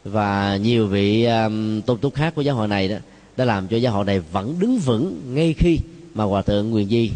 [0.04, 2.96] Và nhiều vị um, tôn túc khác của giáo hội này đó
[3.38, 5.80] đã làm cho giáo hội này vẫn đứng vững ngay khi
[6.14, 7.12] mà hòa thượng Nguyên Di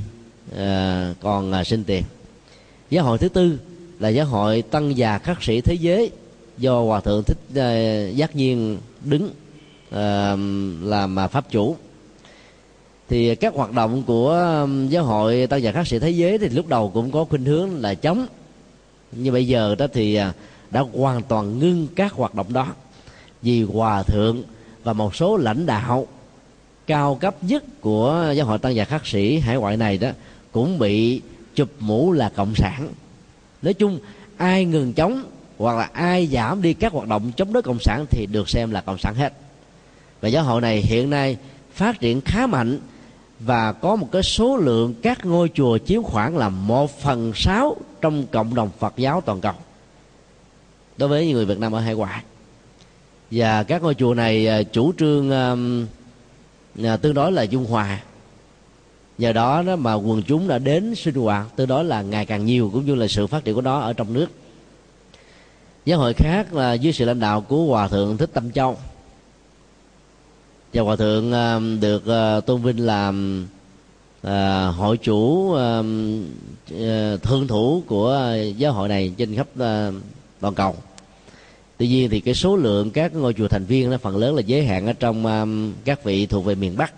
[0.52, 0.58] uh,
[1.22, 2.04] còn à, uh, sinh tiền.
[2.90, 3.60] Giáo hội thứ tư
[4.00, 6.12] là giáo hội tăng già khắc sĩ thế giới
[6.58, 10.40] do hòa thượng thích uh, giác nhiên đứng uh,
[10.90, 11.76] làm à, pháp chủ.
[13.10, 16.68] Thì các hoạt động của giáo hội tăng già khắc sĩ thế giới thì lúc
[16.68, 18.28] đầu cũng có khuynh hướng là chống
[19.24, 20.34] như bây giờ đó thì à,
[20.72, 22.68] đã hoàn toàn ngưng các hoạt động đó.
[23.42, 24.44] Vì hòa thượng
[24.84, 26.08] và một số lãnh đạo
[26.88, 30.10] cao cấp nhất của giáo hội tăng già khắc sĩ hải ngoại này đó
[30.52, 31.22] cũng bị
[31.56, 32.90] chụp mũ là cộng sản.
[33.62, 34.00] Nói chung,
[34.38, 35.24] ai ngừng chống
[35.58, 38.72] hoặc là ai giảm đi các hoạt động chống đối cộng sản thì được xem
[38.72, 39.34] là cộng sản hết.
[40.22, 41.38] Và giáo hội này hiện nay
[41.74, 42.80] phát triển khá mạnh
[43.40, 47.76] và có một cái số lượng các ngôi chùa chiếm khoảng là một phần sáu
[48.02, 49.54] trong cộng đồng Phật giáo toàn cầu.
[50.98, 52.24] Đối với người Việt Nam ở hải ngoại.
[53.32, 55.30] Và các ngôi chùa này à, chủ trương
[56.84, 58.00] uh, tương đối là dung hòa.
[59.18, 62.46] Nhờ đó đó mà quần chúng đã đến sinh hoạt tương đối là ngày càng
[62.46, 64.28] nhiều cũng như là sự phát triển của nó ở trong nước.
[65.86, 68.78] Giáo hội khác là dưới sự lãnh đạo của hòa thượng thích tâm châu
[70.74, 73.48] và hòa thượng ờ, được ờ, tôn vinh làm
[74.22, 75.54] ờ, hội chủ
[77.22, 79.48] thương thủ của giáo hội này trên khắp
[80.40, 80.76] toàn cầu.
[81.78, 84.42] Tuy nhiên thì cái số lượng các ngôi chùa thành viên nó phần lớn là
[84.42, 86.94] giới hạn ở trong um, các vị thuộc về miền bắc.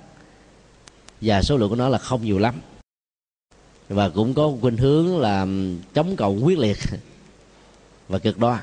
[1.22, 2.56] Và số lượng của nó là không nhiều lắm.
[3.90, 5.48] Và cũng có khuynh hướng là
[5.94, 6.78] chống cộng quyết liệt
[8.10, 8.60] và cực đoan.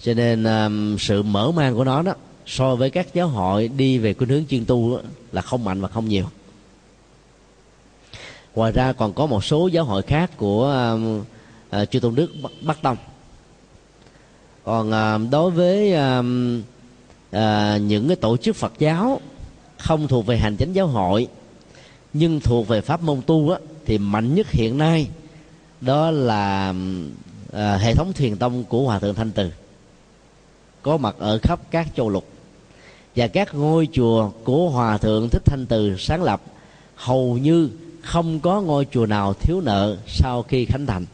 [0.00, 2.14] Cho nên um, sự mở mang của nó đó
[2.46, 4.98] so với các giáo hội đi về khuynh hướng chuyên tu
[5.32, 6.24] là không mạnh và không nhiều.
[8.54, 10.96] Ngoài ra còn có một số giáo hội khác của
[11.82, 12.96] uh, chư tôn đức bắc, bắc tông.
[14.64, 16.24] Còn uh, đối với uh,
[17.36, 19.20] uh, những cái tổ chức phật giáo
[19.78, 21.28] không thuộc về hành chánh giáo hội
[22.12, 25.08] nhưng thuộc về pháp môn tu á, thì mạnh nhất hiện nay
[25.80, 26.74] đó là
[27.48, 29.50] uh, hệ thống thiền tông của hòa thượng thanh từ.
[30.82, 32.28] Có mặt ở khắp các châu lục
[33.16, 36.42] và các ngôi chùa của hòa thượng thích thanh từ sáng lập
[36.94, 37.70] hầu như
[38.02, 41.06] không có ngôi chùa nào thiếu nợ sau khi khánh thành.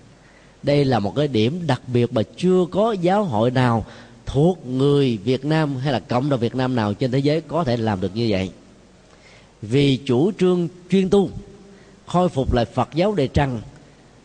[0.62, 3.84] Đây là một cái điểm đặc biệt mà chưa có giáo hội nào
[4.26, 7.64] thuộc người Việt Nam hay là cộng đồng Việt Nam nào trên thế giới có
[7.64, 8.50] thể làm được như vậy.
[9.62, 11.30] Vì chủ trương chuyên tu,
[12.07, 13.61] khôi phục lại Phật giáo đề trăng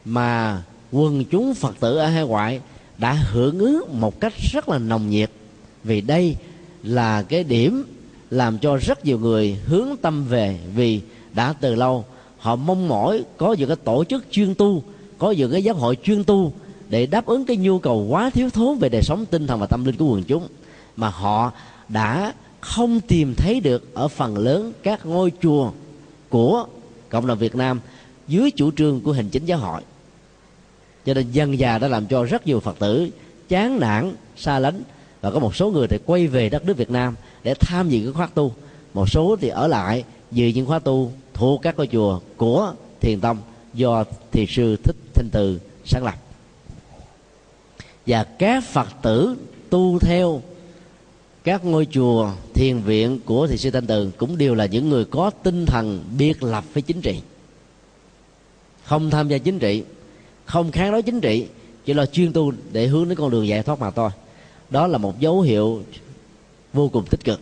[0.05, 0.61] mà
[0.91, 2.61] quần chúng Phật tử ở hai ngoại
[2.97, 5.30] đã hưởng ứng một cách rất là nồng nhiệt.
[5.84, 6.36] Vì đây
[6.88, 7.83] là cái điểm
[8.29, 11.01] làm cho rất nhiều người hướng tâm về vì
[11.33, 12.05] đã từ lâu
[12.38, 14.83] họ mong mỏi có những cái tổ chức chuyên tu,
[15.17, 16.53] có những cái giáo hội chuyên tu
[16.89, 19.65] để đáp ứng cái nhu cầu quá thiếu thốn về đời sống tinh thần và
[19.65, 20.47] tâm linh của quần chúng.
[20.95, 21.51] Mà họ
[21.89, 25.71] đã không tìm thấy được ở phần lớn các ngôi chùa
[26.29, 26.65] của
[27.09, 27.79] cộng đồng Việt Nam
[28.27, 29.81] dưới chủ trương của hình chính giáo hội.
[31.05, 33.09] Cho nên dân già đã làm cho rất nhiều phật tử
[33.49, 34.81] chán nản, xa lánh
[35.22, 37.99] và có một số người thì quay về đất nước Việt Nam để tham dự
[38.03, 38.53] cái khóa tu.
[38.93, 43.20] Một số thì ở lại dự những khóa tu thuộc các ngôi chùa của thiền
[43.20, 43.38] tông
[43.74, 46.15] do thiền sư thích thanh từ sáng lập.
[48.07, 49.36] Và các phật tử
[49.70, 50.41] tu theo
[51.43, 55.05] các ngôi chùa thiền viện của thiền sư thanh từ cũng đều là những người
[55.05, 57.20] có tinh thần biệt lập với chính trị.
[58.84, 59.84] Không tham gia chính trị,
[60.45, 61.47] không kháng đối chính trị,
[61.86, 64.09] chỉ là chuyên tu để hướng đến con đường giải thoát mà thôi
[64.70, 65.84] đó là một dấu hiệu
[66.74, 67.41] vô cùng tích cực.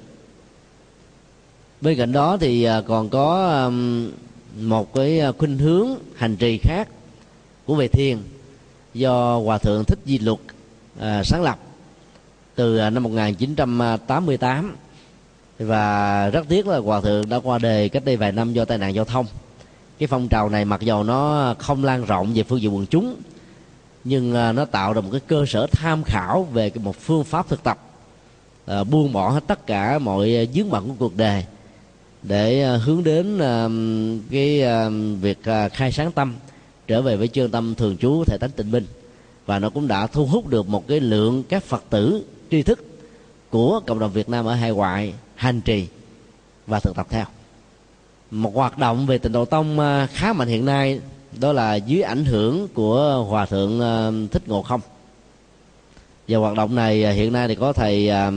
[1.82, 3.72] Bên cạnh đó thì à, còn có
[4.60, 6.88] một cái à, khuynh hướng hành trì khác
[7.66, 8.18] của về thiền
[8.94, 10.40] do hòa thượng thích di luật
[11.00, 11.60] à, sáng lập
[12.56, 14.76] từ à, năm 1988
[15.60, 18.78] và rất tiếc là hòa thượng đã qua đời cách đây vài năm do tai
[18.78, 19.26] nạn giao thông.
[20.00, 23.16] Cái phong trào này mặc dầu nó không lan rộng về phương diện quần chúng
[24.06, 27.50] nhưng à, nó tạo ra một cái cơ sở tham khảo về một phương pháp
[27.50, 27.80] thực tập
[28.66, 31.46] à, buông bỏ hết tất cả mọi à, dướng bận của cuộc đời
[32.24, 33.68] để à, hướng đến à,
[34.32, 34.90] cái à,
[35.22, 36.36] việc à, khai sáng tâm
[36.88, 38.86] trở về với chương tâm thường trú thể tánh tịnh minh.
[39.46, 42.86] Và nó cũng đã thu hút được một cái lượng các phật tử tri thức
[43.50, 45.88] của cộng đồng Việt Nam ở hải ngoại hành trì
[46.68, 47.26] và thực tập theo.
[48.32, 51.00] Một hoạt động về tịnh độ tông à, khá mạnh hiện nay
[51.40, 54.82] đó là dưới ảnh hưởng của hòa thượng ờ, thích ngộ không.
[56.28, 58.34] Và hoạt động này ờ, hiện nay thì có thầy uh,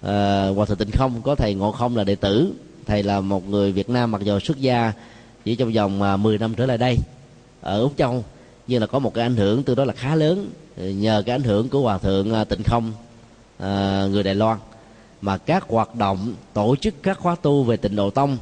[0.00, 2.52] uh, hòa thượng tịnh không có thầy ngộ không là đệ tử.
[2.86, 4.92] Thầy là một người việt nam mặc dù xuất gia
[5.44, 6.96] chỉ trong vòng uh, 10 năm trở lại đây
[7.60, 8.24] ở úc châu
[8.66, 11.42] nhưng là có một cái ảnh hưởng từ đó là khá lớn nhờ cái ảnh
[11.42, 12.92] hưởng của hòa thượng tịnh không
[13.56, 14.58] uh, người đài loan.
[15.20, 18.38] Mà các hoạt động tổ chức các khóa tu về tịnh độ tông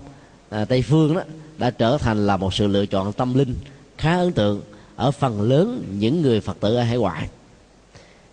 [0.63, 1.23] uh, tây phương đó
[1.59, 3.55] đã trở thành là một sự lựa chọn tâm linh
[3.99, 4.63] khá ấn tượng
[4.97, 7.29] ở phần lớn những người phật tử ở hải ngoại.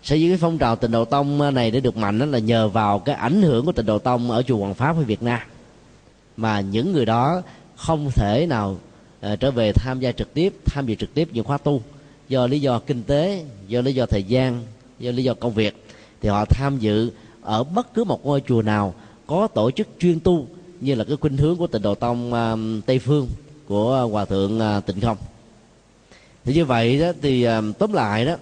[0.02, 2.68] Sở dĩ cái phong trào tịnh độ tông này để được mạnh đó là nhờ
[2.68, 5.40] vào cái ảnh hưởng của tịnh độ tông ở chùa Hoàng Pháp ở Việt Nam
[6.36, 7.42] mà những người đó
[7.76, 8.76] không thể nào
[9.32, 11.82] uh, trở về tham gia trực tiếp tham dự trực tiếp những khóa tu.
[12.28, 14.62] Do lý do kinh tế do lý do thời gian
[14.98, 15.84] do lý do công việc
[16.20, 17.10] thì họ tham dự
[17.42, 18.94] ở bất cứ một ngôi chùa nào
[19.26, 20.46] có tổ chức chuyên tu
[20.84, 23.28] như là cái khuynh hướng của tịnh độ tông uh, tây phương
[23.68, 25.16] của hòa thượng uh, tịnh không.
[26.44, 28.36] Thì như vậy đó thì uh, tóm lại đó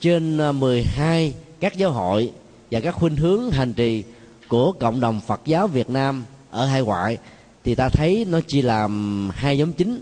[0.00, 2.32] trên 12 các giáo hội
[2.70, 4.02] và các khuynh hướng hành trì
[4.48, 7.18] của cộng đồng Phật giáo Việt Nam ở hai ngoại
[7.64, 10.00] thì ta thấy nó chỉ làm hai nhóm chính.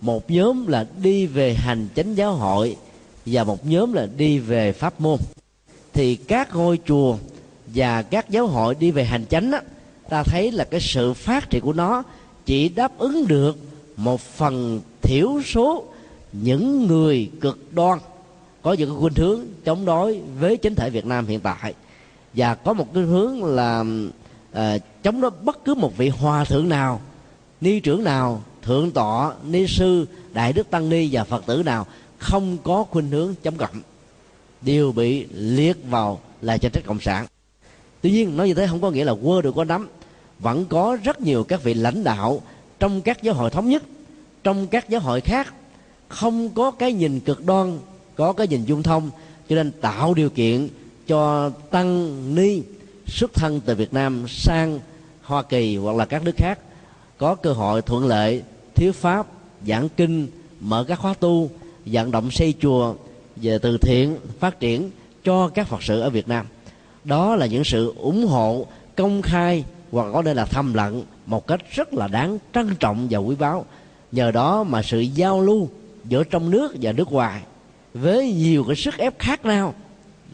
[0.00, 2.76] Một nhóm là đi về hành chánh giáo hội
[3.26, 5.18] và một nhóm là đi về pháp môn.
[5.92, 7.16] Thì các ngôi chùa
[7.66, 9.60] và các giáo hội đi về hành chánh á,
[10.08, 12.02] ta thấy là cái sự phát triển của nó
[12.46, 13.56] chỉ đáp ứng được
[13.96, 15.84] một phần thiểu số
[16.32, 17.98] những người cực đoan.
[18.62, 21.74] Có những cái khuynh hướng chống đối với chính thể Việt Nam hiện tại.
[22.34, 23.84] Và có một cái hướng là
[24.52, 27.00] à, chống đối bất cứ một vị hòa thượng nào
[27.60, 31.86] ni trưởng nào thượng tọa ni sư đại đức tăng ni và phật tử nào
[32.18, 33.82] không có khuynh hướng chống cộng.
[34.62, 37.26] Đều bị liệt vào là tranh trách cộng sản
[38.04, 39.88] tuy nhiên, nói như thế không có nghĩa là quơ được có nắm.
[40.38, 42.42] Vẫn có rất nhiều các vị lãnh đạo
[42.80, 43.82] trong các giáo hội thống nhất,
[44.42, 45.54] trong các giáo hội khác.
[46.08, 47.78] Không có cái nhìn cực đoan,
[48.14, 49.10] có cái nhìn dung thông.
[49.48, 50.68] Cho nên tạo điều kiện
[51.06, 52.62] cho tăng ni
[53.06, 54.80] xuất thân từ Việt Nam sang
[55.22, 56.58] Hoa Kỳ hoặc là các nước khác.
[57.18, 58.42] Có cơ hội thuận lợi
[58.74, 59.26] thiếu pháp,
[59.66, 60.26] giảng kinh,
[60.60, 61.50] mở các khóa tu,
[61.86, 62.94] vận động xây chùa
[63.36, 64.90] về từ thiện, phát triển
[65.24, 66.46] cho các phật sự ở Việt Nam
[67.04, 71.46] đó là những sự ủng hộ, công khai hoặc có thể là thầm lặng một
[71.46, 73.64] cách rất là đáng trân trọng và quý báu.
[74.12, 75.68] Nhờ đó mà sự giao lưu
[76.04, 77.42] giữa trong nước và nước ngoài
[77.94, 79.74] với nhiều cái sức ép khác nhau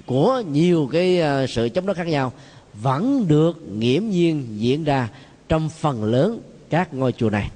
[0.07, 2.33] của nhiều cái ờ, sự chống đối khác nhau
[2.75, 5.09] vẫn được nghiễm nhiên diễn ra
[5.49, 6.41] trong phần lớn
[6.71, 7.51] các ngôi chùa này.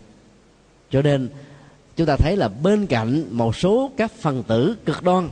[0.91, 1.29] Cho nên
[1.97, 5.29] chúng ta thấy là bên cạnh một số các phần tử cực đoan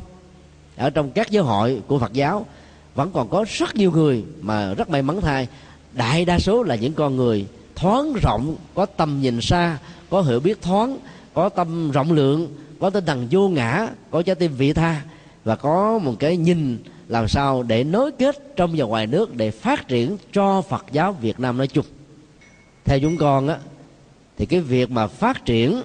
[0.76, 2.46] ở trong các giáo hội của Phật giáo
[2.94, 5.48] vẫn còn có rất nhiều người mà rất may mắn thay.
[5.92, 9.78] Đại đa số là những con người thoáng rộng, có tầm nhìn xa,
[10.10, 10.98] có hiểu biết thoáng,
[11.34, 12.48] có tâm rộng lượng,
[12.80, 15.02] có tinh thần vô ngã, có trái tim vị tha,
[15.44, 16.78] và có một cái nhìn
[17.08, 21.12] làm sao để nối kết trong và ngoài nước để phát triển cho Phật giáo
[21.12, 21.86] Việt Nam nói chung.
[22.84, 23.58] Theo chúng con á,
[24.38, 25.82] thì cái việc mà phát triển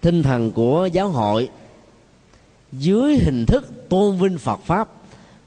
[0.00, 1.48] tinh thần của giáo hội
[2.72, 4.88] dưới hình thức tôn vinh Phật pháp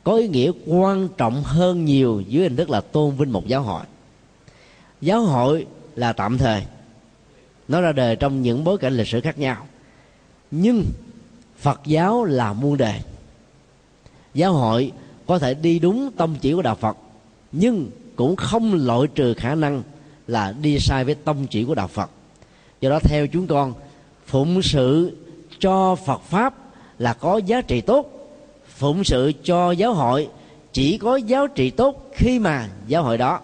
[0.06, 3.62] có ý nghĩa quan trọng hơn nhiều dưới hình thức là tôn vinh một giáo
[3.62, 3.84] hội.
[5.02, 6.66] Giáo hội là tạm thời.
[7.68, 9.68] Nó ra đời trong những bối cảnh lịch sử khác nhau.
[10.52, 10.86] Nhưng
[11.58, 13.00] phật giáo là muôn đề
[14.34, 14.92] giáo hội
[15.26, 16.98] có thể đi đúng tâm chỉ của đạo phật,
[17.52, 19.84] nhưng cũng không loại trừ khả năng
[20.28, 22.10] là đi sai với tâm chỉ của đạo phật.
[22.82, 23.74] Do đó, theo chúng con,
[24.26, 25.18] phụng sự
[25.60, 26.56] cho phật pháp
[27.00, 28.25] là có giá trị tốt
[28.76, 30.28] phụng sự cho giáo hội,
[30.74, 33.40] chỉ có giá trị tốt khi mà giáo hội đó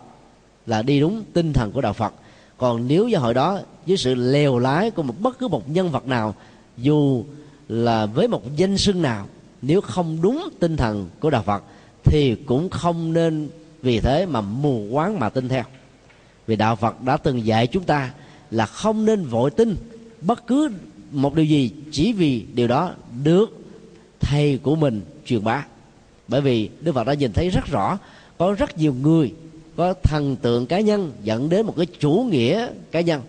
[0.65, 2.13] là đi đúng tinh thần của đạo phật.
[2.57, 5.89] Còn nếu giáo hội đó với sự lèo lái của một bất cứ một nhân
[5.89, 6.35] vật nào,
[6.77, 7.23] dù
[7.67, 9.27] là với một danh xưng nào,
[9.61, 11.63] nếu không đúng tinh thần của đạo phật,
[12.03, 13.49] thì cũng không nên
[13.81, 15.63] vì thế mà mù quáng mà tin theo.
[16.47, 18.11] Vì đạo phật đã từng dạy chúng ta
[18.51, 19.75] là không nên vội tin
[20.21, 20.71] bất cứ
[21.11, 22.91] một điều gì chỉ vì điều đó
[23.23, 23.61] được
[24.19, 25.01] thầy của mình
[25.31, 25.65] truyền bá.
[26.27, 27.97] Bởi vì đức phật đã nhìn thấy rất rõ,
[28.37, 29.33] có rất nhiều người,
[29.75, 33.21] có thần tượng cá nhân dẫn đến một cái chủ nghĩa cá nhân.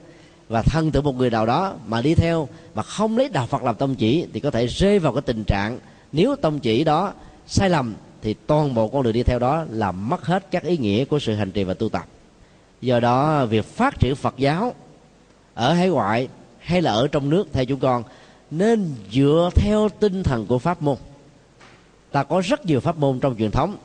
[0.48, 3.62] Và thân tượng một người nào đó mà đi theo mà không lấy đạo phật
[3.62, 5.78] làm tông chỉ thì có thể rơi vào cái tình trạng
[6.12, 7.12] nếu tông chỉ đó
[7.46, 10.76] sai lầm thì toàn bộ con đường đi theo đó là mất hết các ý
[10.76, 12.06] nghĩa của sự hành trì và tu tập.
[12.80, 14.74] Do đó, việc phát triển phật giáo
[15.54, 16.28] ở hải ngoại
[16.58, 18.02] hay là ở trong nước theo chúng con
[18.50, 20.96] nên dựa theo tinh thần của pháp môn
[22.12, 23.76] ta có rất nhiều pháp môn trong truyền thống.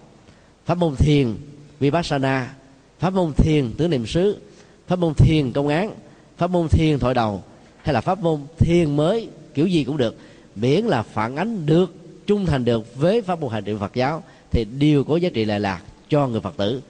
[0.66, 1.36] Pháp môn thiền,
[1.80, 2.54] vipassana.
[3.00, 4.38] Pháp môn thiền, tứ niệm xứ.
[4.88, 5.96] Pháp môn thiền, công án.
[6.38, 7.44] Pháp môn thiền thoại đầu.
[7.84, 10.18] Hay là pháp môn thiền mới, kiểu gì cũng được.
[10.56, 11.96] Miễn là phản ánh được,
[12.28, 15.46] trung thành được với pháp môn hành trì Phật giáo, thì đều có giá trị
[15.46, 16.82] lệ lạc cho người Phật tử.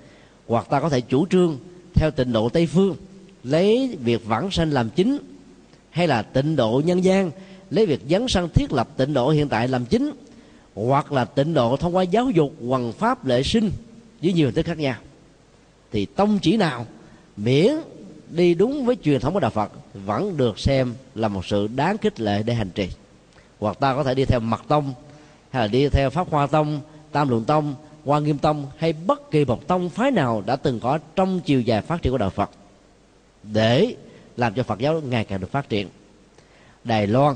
[0.48, 1.58] Hoặc ta có thể chủ trương
[1.94, 2.96] theo tịnh độ Tây phương,
[3.44, 5.18] lấy việc vãng sanh làm chính,
[5.90, 7.32] hay là tịnh độ nhân gian,
[7.70, 10.12] lấy việc dấn sanh thiết lập tịnh độ hiện tại làm chính
[10.86, 13.72] hoặc là tịnh độ thông qua giáo dục, hoằng pháp lệ sinh
[14.22, 14.96] với nhiều hình thức khác nhau.
[15.92, 16.86] Thì tông chỉ nào,
[17.38, 17.74] miễn
[18.30, 21.98] đi đúng với truyền thống của đạo Phật, vẫn được xem là một sự đáng
[21.98, 22.90] khích lệ để hành trì.
[23.60, 24.94] Hoặc ta có thể đi theo mật tông,
[25.50, 26.80] hay là đi theo pháp hoa tông,
[27.12, 27.76] tam luận tông,
[28.06, 31.62] hoa nghiêm tông, hay bất kỳ một tông phái nào đã từng có trong chiều
[31.62, 32.50] dài phát triển của đạo Phật,
[33.44, 33.96] để
[34.38, 35.90] làm cho Phật giáo ngày càng được phát triển.
[36.84, 37.36] Đài Loan,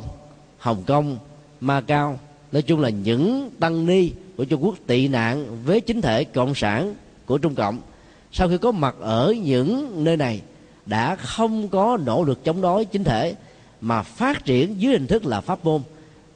[0.57, 1.17] Hồng Kông,
[1.61, 2.19] Macau
[2.51, 6.55] nói chung là những tăng ni của Trung Quốc tị nạn với chính thể cộng
[6.55, 6.95] sản
[7.25, 7.81] của Trung Cộng,
[8.31, 10.41] sau khi có mặt ở những nơi này,
[10.85, 13.35] đã không có nỗ lực chống đối chính thể,
[13.81, 15.81] mà phát triển dưới hình thức là pháp môn.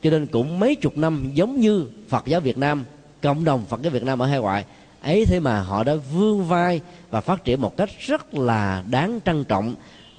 [0.04, 2.86] Cho nên cũng mấy chục năm giống như Phật giáo Việt Nam,
[3.22, 4.66] cộng đồng Phật giáo Việt Nam ở hải ngoại,
[5.02, 9.20] ấy thế mà họ đã vươn vai và phát triển một cách rất là đáng
[9.26, 9.76] trân trọng,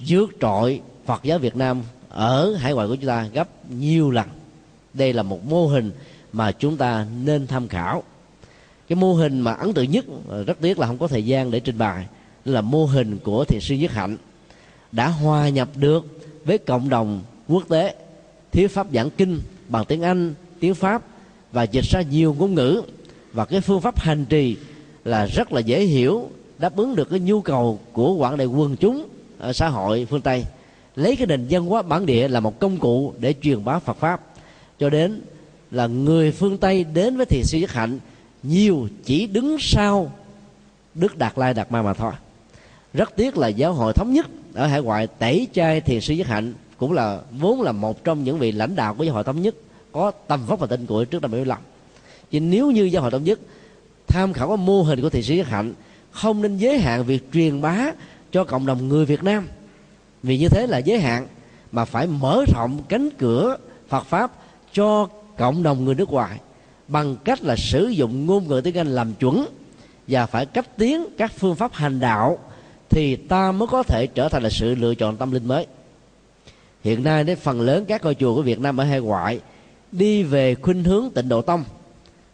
[0.07, 4.27] vượt trội Phật giáo Việt Nam ở hải ngoại của chúng ta gấp nhiều lần
[4.97, 5.91] đây là một mô hình
[6.33, 8.03] mà chúng ta nên tham khảo.
[8.87, 11.51] Cái mô hình mà ấn tượng nhất ờ, rất tiếc là không có thời gian
[11.51, 12.05] để trình bày,
[12.45, 14.17] là mô hình của thiền sư nhất hạnh.
[14.91, 16.05] Đã hòa nhập được
[16.45, 17.95] với cộng đồng quốc tế,
[18.51, 19.39] thiếu pháp giảng kinh
[19.69, 21.01] bằng tiếng anh, tiếng pháp
[21.51, 22.81] và dịch ra nhiều ngôn ngữ.
[23.33, 24.57] Và cái phương pháp hành trì
[25.05, 28.75] là rất là dễ hiểu, đáp ứng được cái nhu cầu của quảng đại quần
[28.75, 30.43] chúng ở xã hội phương tây.
[30.95, 33.97] Lấy cái nền văn hóa bản địa là một công cụ để truyền bá phật
[33.97, 34.21] pháp
[34.79, 35.21] cho đến
[35.71, 37.99] là người phương tây đến với thiền sư nhất hạnh,
[38.43, 40.11] nhiều chỉ đứng sau
[40.95, 42.13] đức đạt lai đạt ma mà thôi.
[42.93, 46.27] Rất tiếc là giáo hội thống nhất ở hải ngoại tẩy chay thiền sư nhất
[46.27, 49.41] hạnh cũng là vốn là một trong những vị lãnh đạo của giáo hội thống
[49.41, 49.55] nhất,
[49.91, 51.59] có tầm vóc và tên tuổi trước năm 75
[52.31, 53.39] chứ nếu như giáo hội thống nhất
[54.07, 55.73] tham khảo cái mô hình của thiền sư nhất hạnh,
[56.11, 57.91] không nên giới hạn việc truyền bá
[58.31, 59.47] cho cộng đồng người Việt Nam.
[60.23, 61.27] Vì như thế là giới hạn,
[61.71, 63.57] mà phải mở rộng cánh cửa
[63.89, 64.31] Phật pháp
[64.77, 65.07] cho
[65.37, 66.39] cộng đồng người nước ngoài
[66.87, 69.45] bằng cách là sử dụng ngôn ngữ tiếng Anh làm chuẩn
[70.07, 72.37] và phải cách tiến các phương pháp hành đạo
[72.89, 75.67] thì ta mới có thể trở thành là sự lựa chọn tâm linh mới.
[76.83, 79.39] Hiện nay đến phần lớn các ngôi chùa của Việt Nam ở hải ngoại
[79.91, 81.63] đi về khuynh hướng tịnh độ tông,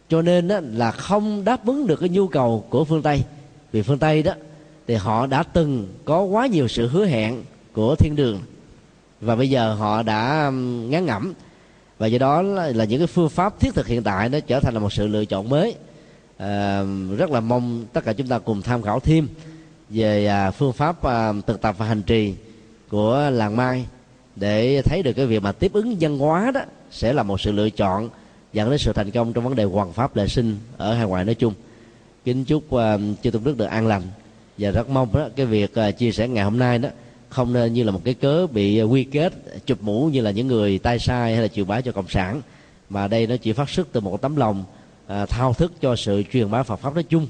[0.10, 3.24] cho nên đó là không đáp ứng được cái nhu cầu của phương Tây.
[3.72, 4.34] Vì phương Tây đó
[4.88, 8.39] thì họ đã từng có quá nhiều sự hứa hẹn của thiên đường
[9.22, 10.52] và bây giờ họ đã
[10.89, 11.34] ngán ngẩm
[12.04, 14.74] và do đó là những cái phương pháp thiết thực hiện tại nó trở thành
[14.74, 15.76] là một sự lựa chọn mới.
[16.38, 16.84] À,
[17.18, 19.28] rất là mong tất cả chúng ta cùng tham khảo thêm
[19.89, 22.34] về à, phương pháp à, thực tập và hành trì
[22.89, 23.86] của làng mai
[24.36, 27.51] để thấy được cái việc mà tiếp ứng văn hóa đó sẽ là một sự
[27.51, 28.10] lựa chọn
[28.54, 31.26] dẫn đến sự thành công trong vấn đề hoàn pháp lệ sinh ở hải ngoại
[31.26, 31.54] nói chung.
[32.26, 32.82] Kính chúc uh,
[33.22, 34.01] chư tôn đức được an lành
[34.58, 36.89] và rất mong đó cái việc uh, chia sẻ ngày hôm nay đó
[37.34, 39.34] không nên như là một cái cớ bị ờ, quy kết
[39.66, 42.42] chụp mũ như là những người tay sai hay là chịu bá cho cộng sản.
[42.90, 44.64] Mà đây nó chỉ phát xuất từ một tấm lòng
[45.08, 47.28] à, thao thức cho sự truyền bá Phật pháp nói chung.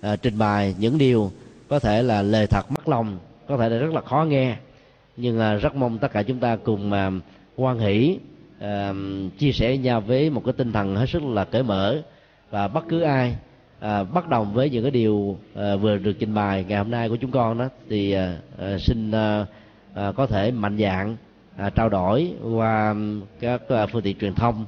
[0.00, 1.32] À, trình bày những điều
[1.68, 4.56] có thể là lời thật mất lòng có thể là rất là khó nghe.
[5.16, 7.10] Nhưng à, rất mong tất cả chúng ta cùng à,
[7.56, 8.18] quan hỷ
[8.60, 8.92] à,
[9.38, 12.02] chia sẻ với nhau với một cái tinh thần hết sức là cởi mở.
[12.50, 13.36] Và bất cứ ai
[13.84, 17.08] à, bắt đầu với những cái điều à, vừa được trình bày ngày hôm nay
[17.08, 19.46] của chúng con đó thì à, à xin à,
[19.94, 21.16] à, có thể mạnh dạng
[21.56, 22.94] à, trao đổi qua
[23.40, 24.66] các à, phương tiện truyền thông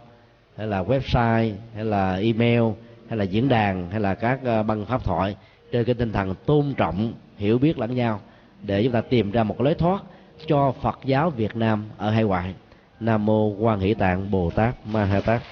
[0.57, 2.63] hay là website hay là email
[3.09, 5.37] hay là diễn đàn hay là các à, băng pháp thoại
[5.73, 8.21] trên cái tinh thần tôn trọng hiểu biết lẫn nhau
[8.63, 10.03] để chúng ta tìm ra một lối thoát
[10.47, 12.55] cho Phật giáo Việt Nam ở hải ngoại.
[13.01, 15.43] Nam mô Quan Hỷ Tạng Bồ Tát Ma Ha Tát.